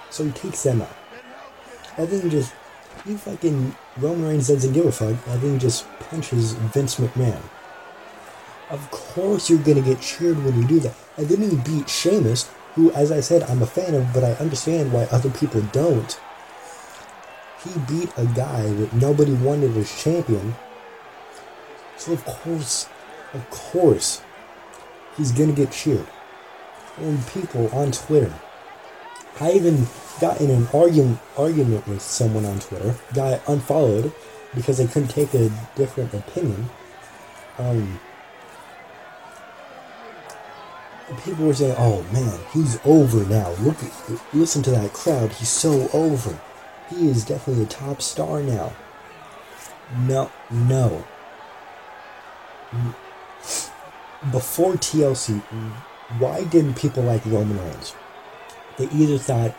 So 0.09 0.25
he 0.25 0.31
takes 0.31 0.63
them 0.63 0.81
out. 0.81 0.95
I 1.97 2.05
think 2.05 2.31
just, 2.31 2.53
you 3.05 3.17
fucking, 3.17 3.75
Roman 3.97 4.27
Reigns 4.27 4.47
doesn't 4.47 4.73
give 4.73 4.85
a 4.85 4.91
fuck. 4.91 5.15
I 5.27 5.37
think 5.37 5.61
just 5.61 5.85
punches 5.99 6.53
Vince 6.53 6.95
McMahon. 6.95 7.41
Of 8.69 8.91
course 8.91 9.49
you're 9.49 9.59
gonna 9.59 9.81
get 9.81 10.01
cheered 10.01 10.43
when 10.43 10.61
you 10.61 10.67
do 10.67 10.79
that. 10.81 10.95
And 11.17 11.27
then 11.27 11.49
he 11.49 11.55
beat 11.57 11.89
Sheamus, 11.89 12.49
who, 12.75 12.91
as 12.91 13.11
I 13.11 13.21
said, 13.21 13.43
I'm 13.43 13.63
a 13.63 13.67
fan 13.67 13.95
of, 13.95 14.13
but 14.13 14.23
I 14.23 14.33
understand 14.33 14.93
why 14.93 15.03
other 15.05 15.31
people 15.31 15.61
don't. 15.71 16.19
He 17.63 17.79
beat 17.87 18.11
a 18.17 18.25
guy 18.25 18.61
that 18.61 18.93
nobody 18.93 19.33
wanted 19.33 19.75
as 19.77 19.91
champion. 20.01 20.55
So 21.97 22.13
of 22.13 22.23
course, 22.25 22.87
of 23.33 23.49
course, 23.49 24.21
he's 25.15 25.31
gonna 25.31 25.53
get 25.53 25.71
cheered. 25.71 26.07
And 26.97 27.25
people 27.27 27.69
on 27.73 27.91
Twitter. 27.91 28.33
I 29.39 29.51
even 29.51 29.87
got 30.19 30.41
in 30.41 30.49
an 30.49 30.67
argument 30.73 31.19
argument 31.37 31.87
with 31.87 32.01
someone 32.01 32.45
on 32.45 32.59
Twitter, 32.59 32.95
got 33.13 33.41
unfollowed 33.47 34.11
because 34.55 34.77
they 34.77 34.87
couldn't 34.87 35.09
take 35.09 35.33
a 35.33 35.51
different 35.75 36.13
opinion. 36.13 36.69
Um, 37.59 37.99
people 41.23 41.45
were 41.45 41.53
saying, 41.53 41.75
"Oh 41.77 42.03
man, 42.11 42.39
he's 42.53 42.79
over 42.85 43.25
now. 43.25 43.51
Look, 43.61 43.77
listen 44.33 44.63
to 44.63 44.71
that 44.71 44.93
crowd. 44.93 45.31
He's 45.33 45.49
so 45.49 45.89
over." 45.93 46.39
He 46.89 47.07
is 47.07 47.25
definitely 47.25 47.63
a 47.63 47.67
top 47.67 48.01
star 48.01 48.41
now. 48.41 48.73
No, 49.95 50.31
no. 50.51 51.05
Before 54.31 54.73
TLC, 54.73 55.41
why 56.19 56.43
didn't 56.45 56.75
people 56.75 57.03
like 57.03 57.25
Roman 57.25 57.59
Reigns? 57.59 57.93
They 58.77 58.89
either 58.89 59.17
thought 59.17 59.55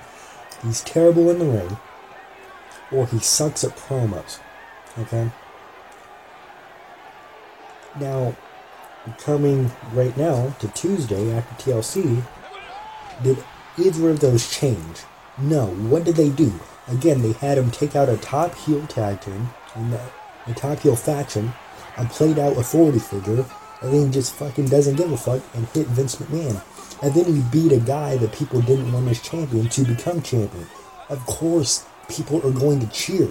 he's 0.63 0.83
terrible 0.83 1.31
in 1.31 1.39
the 1.39 1.47
ring 1.47 1.77
or 2.93 3.07
he 3.07 3.19
sucks 3.19 3.65
at 3.65 3.77
promos. 3.77 4.39
Okay? 4.99 5.31
Now, 7.99 8.37
coming 9.19 9.71
right 9.93 10.17
now 10.17 10.55
to 10.61 10.69
Tuesday 10.69 11.33
after 11.33 11.71
TLC, 11.71 12.23
did 13.23 13.43
either 13.79 14.11
of 14.11 14.21
those 14.21 14.51
change? 14.51 15.01
No. 15.41 15.67
What 15.67 16.05
did 16.05 16.17
they 16.17 16.31
do? 16.31 16.53
Again, 16.89 17.23
they 17.23 17.33
had 17.33 17.59
him 17.59 17.71
take 17.71 17.95
out 17.95 18.09
a 18.09 18.17
top 18.17 18.55
heel 18.55 18.87
tag 18.87 19.21
team, 19.21 19.49
and 19.75 19.95
uh, 19.95 20.01
a 20.47 20.55
top 20.55 20.81
heel 20.81 20.97
faction, 20.97 21.53
a 21.97 22.05
played 22.07 22.39
out 22.39 22.57
authority 22.57 22.99
figure, 22.99 23.45
and 23.81 23.93
then 23.93 24.07
he 24.07 24.11
just 24.11 24.35
fucking 24.35 24.67
doesn't 24.67 24.97
give 24.97 25.13
a 25.13 25.17
fuck 25.17 25.43
and 25.55 25.67
hit 25.69 25.87
Vince 25.89 26.17
McMahon. 26.17 26.63
And 27.03 27.15
then 27.15 27.27
he 27.27 27.43
beat 27.53 27.73
a 27.73 27.79
guy 27.79 28.17
that 28.17 28.33
people 28.33 28.61
didn't 28.63 28.93
want 28.93 29.09
as 29.09 29.21
champion 29.21 29.69
to 29.69 29.85
become 29.85 30.23
champion. 30.23 30.67
Of 31.09 31.25
course, 31.27 31.87
people 32.09 32.45
are 32.45 32.53
going 32.53 32.81
to 32.81 32.87
cheer. 32.89 33.29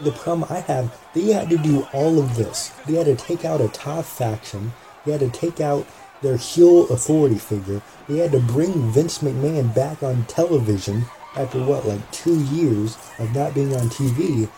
The 0.00 0.12
problem 0.12 0.46
I 0.50 0.60
have, 0.60 0.96
they 1.14 1.32
had 1.32 1.48
to 1.50 1.58
do 1.58 1.86
all 1.92 2.20
of 2.20 2.36
this. 2.36 2.68
They 2.86 2.94
had 2.94 3.06
to 3.06 3.16
take 3.16 3.44
out 3.44 3.60
a 3.60 3.68
top 3.68 4.04
faction. 4.04 4.72
They 5.04 5.12
had 5.12 5.20
to 5.20 5.30
take 5.30 5.60
out 5.60 5.86
their 6.22 6.36
heel 6.36 6.88
authority 6.90 7.38
figure. 7.38 7.82
They 8.08 8.18
had 8.18 8.32
to 8.32 8.40
bring 8.40 8.90
Vince 8.92 9.18
McMahon 9.18 9.74
back 9.74 10.02
on 10.02 10.24
television 10.24 11.04
after 11.36 11.62
what, 11.64 11.86
like 11.86 12.10
two 12.10 12.40
years 12.44 12.96
of 13.18 13.34
not 13.34 13.54
being 13.54 13.74
on 13.74 13.88
TV, 13.88 14.48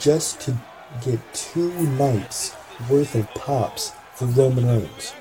just 0.00 0.40
to 0.42 0.56
get 1.04 1.20
two 1.34 1.70
nights 1.90 2.54
worth 2.90 3.14
of 3.14 3.28
pops 3.34 3.92
for 4.14 4.26
Roman 4.26 4.66
Reigns. 4.66 5.14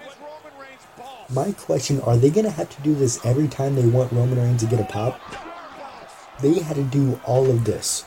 My 1.29 1.51
question 1.53 2.01
are 2.01 2.17
they 2.17 2.29
going 2.29 2.45
to 2.45 2.51
have 2.51 2.69
to 2.69 2.81
do 2.81 2.93
this 2.93 3.23
every 3.25 3.47
time 3.47 3.75
they 3.75 3.85
want 3.85 4.11
Roman 4.11 4.37
Reigns 4.37 4.61
to 4.61 4.69
get 4.69 4.79
a 4.79 4.85
pop? 4.85 5.19
They 6.41 6.59
had 6.59 6.75
to 6.75 6.83
do 6.83 7.19
all 7.25 7.49
of 7.49 7.63
this. 7.63 8.05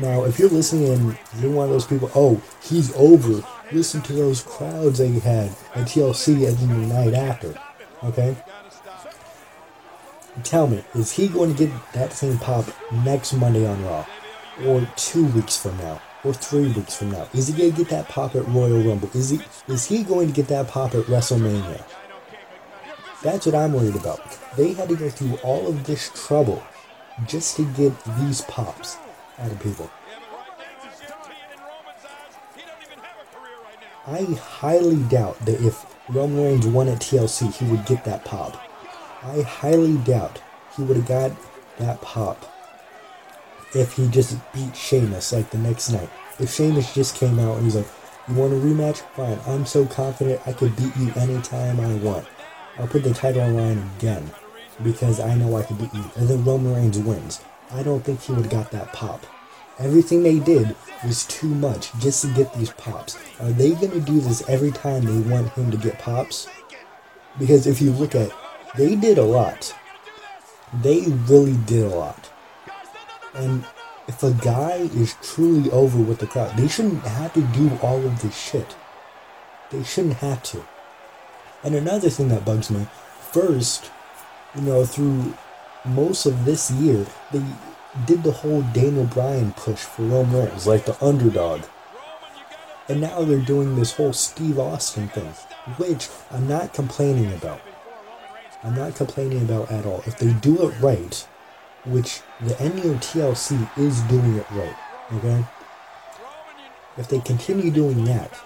Now, 0.00 0.24
if 0.24 0.38
you're 0.38 0.48
listening 0.48 0.88
and 0.88 1.18
you're 1.38 1.50
one 1.50 1.66
of 1.66 1.70
those 1.70 1.84
people, 1.84 2.10
oh, 2.14 2.40
he's 2.62 2.94
over, 2.96 3.46
listen 3.72 4.00
to 4.02 4.12
those 4.14 4.42
crowds 4.42 4.98
they 4.98 5.10
had 5.18 5.50
at 5.74 5.86
TLC 5.86 6.48
and 6.48 6.56
then 6.56 6.88
the 6.88 6.94
night 6.94 7.12
after, 7.12 7.54
okay? 8.02 8.34
Tell 10.44 10.66
me, 10.66 10.82
is 10.94 11.12
he 11.12 11.28
going 11.28 11.54
to 11.54 11.66
get 11.66 11.92
that 11.92 12.14
same 12.14 12.38
pop 12.38 12.64
next 13.04 13.34
Monday 13.34 13.66
on 13.66 13.84
Raw? 13.84 14.06
Or 14.66 14.88
two 14.96 15.26
weeks 15.26 15.60
from 15.60 15.76
now? 15.76 16.00
Or 16.24 16.32
three 16.32 16.72
weeks 16.72 16.96
from 16.96 17.10
now? 17.10 17.28
Is 17.34 17.48
he 17.48 17.54
going 17.54 17.72
to 17.72 17.76
get 17.76 17.90
that 17.90 18.08
pop 18.08 18.34
at 18.34 18.48
Royal 18.48 18.82
Rumble? 18.82 19.10
Is 19.12 19.28
he, 19.28 19.40
is 19.68 19.84
he 19.84 20.04
going 20.04 20.28
to 20.28 20.32
get 20.32 20.48
that 20.48 20.68
pop 20.68 20.94
at 20.94 21.04
WrestleMania? 21.04 21.84
That's 23.22 23.44
what 23.44 23.54
I'm 23.54 23.74
worried 23.74 23.96
about. 23.96 24.20
They 24.56 24.72
had 24.72 24.88
to 24.88 24.96
go 24.96 25.10
through 25.10 25.36
all 25.42 25.68
of 25.68 25.84
this 25.84 26.10
trouble 26.26 26.62
just 27.26 27.56
to 27.56 27.66
get 27.74 27.92
these 28.18 28.40
pops 28.42 28.96
out 29.38 29.50
of 29.50 29.60
people. 29.60 29.90
I 34.06 34.24
highly 34.24 34.96
doubt 35.04 35.38
that 35.46 35.60
if 35.60 35.86
Roman 36.08 36.42
Reigns 36.42 36.66
won 36.66 36.88
at 36.88 36.98
TLC, 36.98 37.54
he 37.54 37.64
would 37.66 37.86
get 37.86 38.04
that 38.04 38.24
pop. 38.24 38.60
I 39.22 39.42
highly 39.42 39.96
doubt 39.98 40.42
he 40.76 40.82
would 40.82 40.96
have 40.96 41.06
got 41.06 41.30
that 41.78 42.00
pop 42.02 42.44
if 43.74 43.92
he 43.92 44.08
just 44.08 44.36
beat 44.52 44.76
Sheamus 44.76 45.32
like 45.32 45.50
the 45.50 45.58
next 45.58 45.90
night. 45.90 46.10
If 46.38 46.52
Sheamus 46.52 46.92
just 46.94 47.14
came 47.14 47.38
out 47.38 47.56
and 47.56 47.64
he's 47.64 47.76
like, 47.76 47.86
You 48.28 48.34
want 48.34 48.52
a 48.52 48.56
rematch? 48.56 48.98
Fine. 49.14 49.38
I'm 49.46 49.66
so 49.66 49.86
confident 49.86 50.40
I 50.46 50.52
could 50.52 50.74
beat 50.76 50.96
you 50.96 51.12
anytime 51.16 51.78
I 51.80 51.94
want. 51.96 52.26
I'll 52.78 52.88
put 52.88 53.04
the 53.04 53.14
title 53.14 53.42
on 53.42 53.54
line 53.54 53.90
again 53.98 54.30
because 54.82 55.20
I 55.20 55.34
know 55.34 55.56
I 55.56 55.62
can 55.62 55.76
beat 55.76 55.94
you. 55.94 56.04
And 56.16 56.28
then 56.28 56.44
Roman 56.44 56.74
Reigns 56.74 56.98
wins. 56.98 57.40
I 57.72 57.82
don't 57.82 58.04
think 58.04 58.20
he 58.20 58.32
would 58.32 58.50
got 58.50 58.70
that 58.72 58.92
pop. 58.92 59.24
Everything 59.78 60.22
they 60.22 60.38
did 60.38 60.76
was 61.04 61.24
too 61.26 61.48
much 61.48 61.92
just 61.98 62.22
to 62.22 62.32
get 62.34 62.52
these 62.54 62.70
pops. 62.72 63.16
Are 63.40 63.50
they 63.50 63.70
going 63.70 63.92
to 63.92 64.00
do 64.00 64.20
this 64.20 64.46
every 64.48 64.70
time 64.70 65.04
they 65.04 65.30
want 65.30 65.48
him 65.52 65.70
to 65.70 65.76
get 65.76 65.98
pops? 65.98 66.46
Because 67.38 67.66
if 67.66 67.80
you 67.80 67.90
look 67.92 68.14
at, 68.14 68.30
they 68.76 68.94
did 68.94 69.18
a 69.18 69.24
lot. 69.24 69.74
They 70.82 71.06
really 71.26 71.56
did 71.56 71.84
a 71.84 71.94
lot. 71.94 72.30
And 73.34 73.64
if 74.06 74.22
a 74.22 74.32
guy 74.32 74.90
is 74.94 75.16
truly 75.22 75.70
over 75.70 75.98
with 75.98 76.18
the 76.18 76.26
crowd, 76.26 76.56
they 76.56 76.68
shouldn't 76.68 77.02
have 77.02 77.32
to 77.34 77.40
do 77.40 77.78
all 77.82 78.04
of 78.04 78.20
this 78.20 78.38
shit. 78.38 78.76
They 79.70 79.82
shouldn't 79.82 80.14
have 80.14 80.42
to. 80.44 80.64
And 81.64 81.74
another 81.74 82.10
thing 82.10 82.28
that 82.28 82.44
bugs 82.44 82.70
me, 82.70 82.86
first, 83.32 83.90
you 84.54 84.62
know, 84.62 84.84
through 84.84 85.34
most 85.84 86.26
of 86.26 86.44
this 86.44 86.70
year, 86.70 87.06
they 87.32 87.42
did 88.06 88.22
the 88.22 88.32
whole 88.32 88.62
Daniel 88.72 89.04
Bryan 89.04 89.52
push 89.52 89.80
for 89.80 90.02
Roman 90.02 90.46
Reigns, 90.46 90.66
like 90.66 90.86
the 90.86 91.02
underdog. 91.04 91.62
And 92.88 93.00
now 93.00 93.22
they're 93.22 93.38
doing 93.38 93.76
this 93.76 93.92
whole 93.92 94.12
Steve 94.12 94.58
Austin 94.58 95.08
thing, 95.08 95.32
which 95.76 96.08
I'm 96.30 96.48
not 96.48 96.74
complaining 96.74 97.32
about. 97.32 97.60
I'm 98.64 98.74
not 98.74 98.94
complaining 98.94 99.42
about 99.42 99.70
at 99.70 99.86
all. 99.86 100.02
If 100.06 100.18
they 100.18 100.32
do 100.34 100.68
it 100.68 100.80
right, 100.80 101.14
which 101.84 102.20
the 102.40 102.54
TLC 102.54 103.78
is 103.78 104.00
doing 104.02 104.36
it 104.36 104.50
right, 104.52 104.76
okay? 105.14 105.44
If 106.96 107.08
they 107.08 107.20
continue 107.20 107.70
doing 107.70 108.04
that 108.04 108.38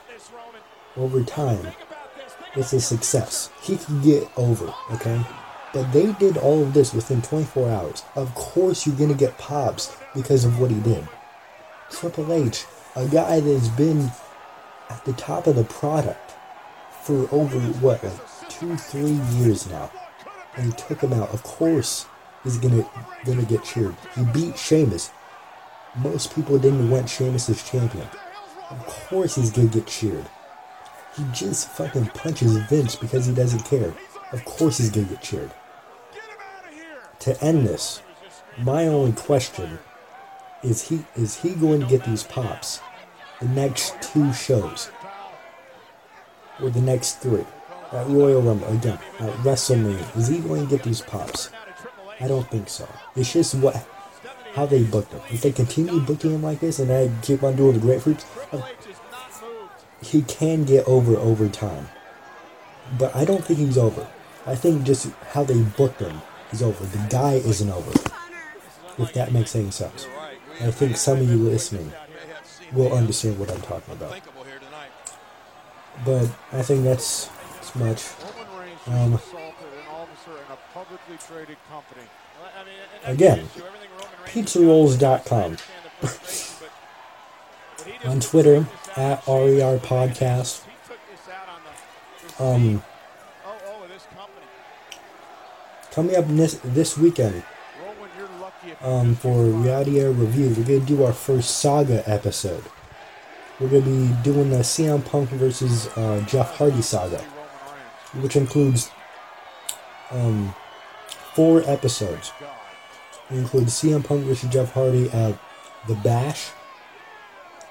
over 0.97 1.22
time, 1.22 1.72
it's 2.55 2.72
a 2.72 2.80
success. 2.80 3.51
He 3.62 3.76
can 3.76 4.01
get 4.01 4.28
over, 4.37 4.72
okay? 4.93 5.22
But 5.72 5.92
they 5.92 6.12
did 6.12 6.36
all 6.36 6.62
of 6.62 6.74
this 6.74 6.94
within 6.94 7.22
24 7.22 7.68
hours. 7.68 8.02
Of 8.14 8.34
course, 8.34 8.86
you're 8.86 8.96
going 8.96 9.10
to 9.10 9.16
get 9.16 9.38
pops 9.38 9.96
because 10.14 10.44
of 10.44 10.60
what 10.60 10.70
he 10.70 10.80
did. 10.80 11.06
Triple 11.90 12.32
H, 12.32 12.64
a 12.94 13.06
guy 13.06 13.40
that's 13.40 13.68
been 13.68 14.10
at 14.88 15.04
the 15.04 15.12
top 15.14 15.46
of 15.46 15.56
the 15.56 15.64
product 15.64 16.32
for 17.02 17.28
over, 17.32 17.58
what, 17.80 18.02
like 18.02 18.48
two, 18.48 18.76
three 18.76 19.18
years 19.38 19.68
now. 19.68 19.90
And 20.56 20.66
he 20.66 20.72
took 20.72 21.00
him 21.00 21.12
out. 21.12 21.30
Of 21.30 21.42
course, 21.42 22.06
he's 22.42 22.56
going 22.56 22.82
to 22.82 22.90
gonna 23.24 23.44
get 23.44 23.64
cheered. 23.64 23.94
He 24.14 24.24
beat 24.24 24.56
Sheamus. 24.56 25.10
Most 25.96 26.34
people 26.34 26.58
didn't 26.58 26.90
want 26.90 27.08
Sheamus 27.08 27.48
as 27.50 27.62
champion. 27.62 28.06
Of 28.70 28.86
course, 28.86 29.36
he's 29.36 29.52
to 29.52 29.66
get 29.66 29.86
cheered. 29.86 30.26
He 31.16 31.24
just 31.32 31.68
fucking 31.70 32.06
punches 32.06 32.56
Vince 32.68 32.96
because 32.96 33.26
he 33.26 33.34
doesn't 33.34 33.64
care. 33.64 33.94
Of 34.33 34.45
course 34.45 34.79
he's 34.79 34.91
gonna 34.91 35.07
get 35.07 35.22
cheered. 35.22 35.51
To 37.20 37.45
end 37.45 37.66
this, 37.66 38.03
my 38.59 38.87
only 38.87 39.12
question 39.12 39.79
is 40.62 40.89
he 40.89 41.05
is 41.14 41.37
he 41.37 41.55
going 41.55 41.81
to 41.81 41.87
get 41.87 42.05
these 42.05 42.22
pops 42.22 42.81
the 43.41 43.49
next 43.49 44.01
two 44.01 44.33
shows? 44.33 44.91
Or 46.61 46.70
the 46.70 46.81
next 46.81 47.20
three? 47.20 47.45
At 47.93 48.07
Royal 48.09 48.43
Rumble 48.43 48.66
again, 48.68 48.99
at 49.20 49.33
WrestleMania. 49.45 50.16
Is 50.16 50.29
he 50.29 50.39
going 50.39 50.66
to 50.66 50.70
get 50.70 50.83
these 50.83 51.01
pops? 51.01 51.51
I 52.18 52.27
don't 52.27 52.49
think 52.51 52.68
so. 52.68 52.89
It's 53.14 53.33
just 53.33 53.55
what 53.57 53.87
how 54.55 54.64
they 54.66 54.83
booked 54.83 55.12
him. 55.12 55.20
If 55.31 55.43
they 55.43 55.53
continue 55.53 56.01
booking 56.01 56.33
him 56.33 56.43
like 56.43 56.61
this 56.61 56.79
and 56.79 56.91
I 56.91 57.11
keep 57.22 57.43
on 57.43 57.57
doing 57.57 57.79
the 57.79 57.87
grapefruits, 57.87 58.24
uh, 58.53 58.66
he 60.03 60.22
can 60.22 60.64
get 60.64 60.87
over 60.89 61.16
over 61.16 61.49
time. 61.49 61.89
But 62.99 63.14
I 63.14 63.24
don't 63.24 63.45
think 63.45 63.59
he's 63.59 63.77
over. 63.77 64.09
I 64.47 64.55
think 64.55 64.84
just 64.84 65.11
how 65.32 65.44
they 65.44 65.61
booked 65.61 66.01
him 66.01 66.22
is 66.53 66.62
over. 66.62 66.84
The 66.84 67.07
guy 67.11 67.34
isn't 67.34 67.70
over. 67.70 67.90
If 68.99 69.12
that 69.14 69.32
makes 69.32 69.55
any 69.57 69.70
sense. 69.70 70.07
I 70.61 70.70
think 70.70 70.97
some 70.97 71.18
of 71.18 71.28
you 71.28 71.36
listening 71.36 71.92
will 72.72 72.92
understand 72.92 73.38
what 73.38 73.51
I'm 73.51 73.61
talking 73.61 73.92
about. 73.92 74.20
But 76.05 76.30
I 76.53 76.62
think 76.62 76.84
that's, 76.84 77.26
that's 77.26 77.74
much. 77.74 78.05
Um, 78.86 79.18
again, 83.05 83.49
pizzarolls.com. 84.26 85.57
On 88.05 88.20
Twitter, 88.20 88.66
at 88.97 89.26
RER 89.26 89.78
Podcast. 89.78 90.62
Um, 92.38 92.82
coming 95.97 96.14
up 96.14 96.28
this, 96.28 96.61
this 96.62 96.99
weekend 96.99 97.42
um, 98.82 99.14
for 99.14 99.47
Reality 99.47 99.99
Error 99.99 100.12
Review, 100.12 100.49
we're 100.49 100.66
going 100.66 100.80
to 100.80 100.86
do 100.86 101.03
our 101.05 101.12
first 101.14 101.57
Saga 101.57 102.07
episode. 102.07 102.62
We're 103.59 103.70
going 103.70 103.84
to 103.84 103.90
be 103.90 104.22
doing 104.22 104.51
the 104.51 104.59
CM 104.59 105.03
Punk 105.03 105.30
versus 105.30 105.88
uh, 105.97 106.22
Jeff 106.28 106.55
Hardy 106.57 106.82
saga, 106.82 107.22
which 108.20 108.36
includes 108.36 108.90
um, 110.11 110.55
four 111.32 111.62
episodes. 111.64 112.30
It 113.30 113.38
includes 113.38 113.72
CM 113.72 114.05
Punk 114.05 114.26
versus 114.26 114.51
Jeff 114.51 114.72
Hardy 114.72 115.09
at 115.09 115.38
The 115.88 115.94
Bash, 115.94 116.51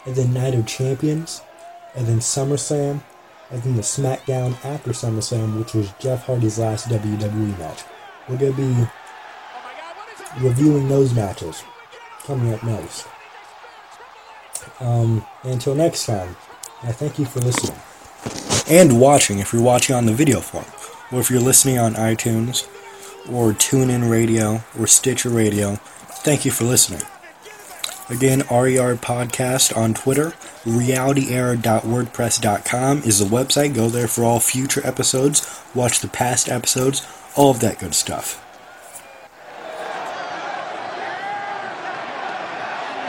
and 0.08 0.16
then 0.16 0.34
Night 0.34 0.56
of 0.56 0.66
Champions, 0.66 1.44
and 1.94 2.08
then 2.08 2.18
SummerSlam, 2.18 3.04
and 3.52 3.62
then 3.62 3.76
the 3.76 3.84
SmackDown 3.84 4.54
after 4.66 4.94
SummerSlam, 4.94 5.60
which 5.60 5.76
was 5.76 5.94
Jeff 6.00 6.26
Hardy's 6.26 6.58
last 6.58 6.88
WWE 6.88 7.60
match. 7.60 7.84
We're 8.28 8.38
going 8.38 8.56
to 8.56 8.58
be 8.58 8.88
reviewing 10.40 10.88
those 10.88 11.14
matches 11.14 11.64
coming 12.24 12.54
up 12.54 12.64
next. 12.64 13.08
Um, 14.80 15.26
until 15.44 15.76
next 15.76 16.06
time, 16.06 16.36
I 16.84 16.92
thank 16.92 17.20
you 17.20 17.26
for 17.26 17.40
listening. 17.40 17.78
And 18.68 19.00
watching 19.00 19.38
if 19.40 19.54
you're 19.54 19.62
watching 19.62 19.96
on 19.96 20.08
the 20.08 20.14
video 20.14 20.42
form, 20.42 20.66
or 21.12 21.20
if 21.20 21.30
you're 21.30 21.40
listening 21.40 21.78
on 21.78 21.94
iTunes, 21.94 22.68
or 23.30 23.54
TuneIn 23.54 24.10
Radio, 24.10 24.64
or 24.78 24.88
Stitcher 24.88 25.30
Radio, 25.30 25.76
thank 26.24 26.46
you 26.46 26.52
for 26.52 26.64
listening. 26.64 27.02
Again, 28.10 28.40
RER 28.52 28.96
Podcast 28.96 29.76
on 29.76 29.96
Twitter. 29.96 30.34
RealityError.wordpress.com 30.64 32.98
is 33.00 33.18
the 33.20 33.26
website. 33.26 33.74
Go 33.74 33.90
there 33.90 34.08
for 34.08 34.24
all 34.24 34.40
future 34.40 34.86
episodes. 34.86 35.64
Watch 35.74 36.02
the 36.02 36.08
past 36.08 36.48
episodes. 36.50 37.02
All 37.36 37.52
of 37.52 37.60
that 37.60 37.80
good 37.80 37.94
stuff. 37.94 38.40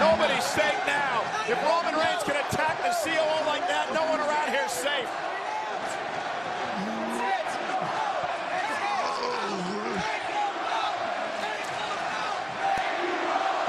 Nobody's 0.03 0.43
safe 0.43 0.83
now. 0.83 1.22
If 1.47 1.55
Roman 1.62 1.95
Reigns 1.95 2.27
can 2.27 2.35
attack 2.35 2.83
the 2.83 2.91
COO 3.07 3.39
like 3.47 3.62
that, 3.70 3.87
no 3.95 4.03
one 4.11 4.18
around 4.18 4.51
here 4.51 4.66
is 4.66 4.74
safe. 4.74 5.07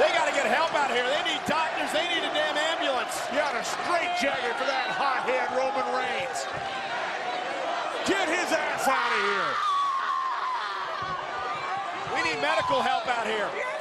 They 0.01 0.09
got 0.17 0.25
to 0.25 0.33
get 0.33 0.49
help 0.49 0.73
out 0.73 0.89
here. 0.89 1.05
They 1.05 1.37
need 1.37 1.41
doctors. 1.45 1.93
They 1.93 2.09
need 2.09 2.25
a 2.25 2.33
damn 2.33 2.57
ambulance. 2.57 3.13
You 3.29 3.37
got 3.37 3.53
a 3.53 3.61
straight 3.61 4.09
for 4.57 4.65
that 4.65 4.89
hothead 4.89 5.53
Roman 5.53 5.85
Reigns. 5.93 6.49
Get 8.09 8.25
his 8.25 8.49
ass 8.49 8.87
out 8.89 9.13
of 9.13 9.21
here. 9.21 9.66
Medical 12.41 12.81
help 12.81 13.07
out 13.07 13.25
here. 13.25 13.76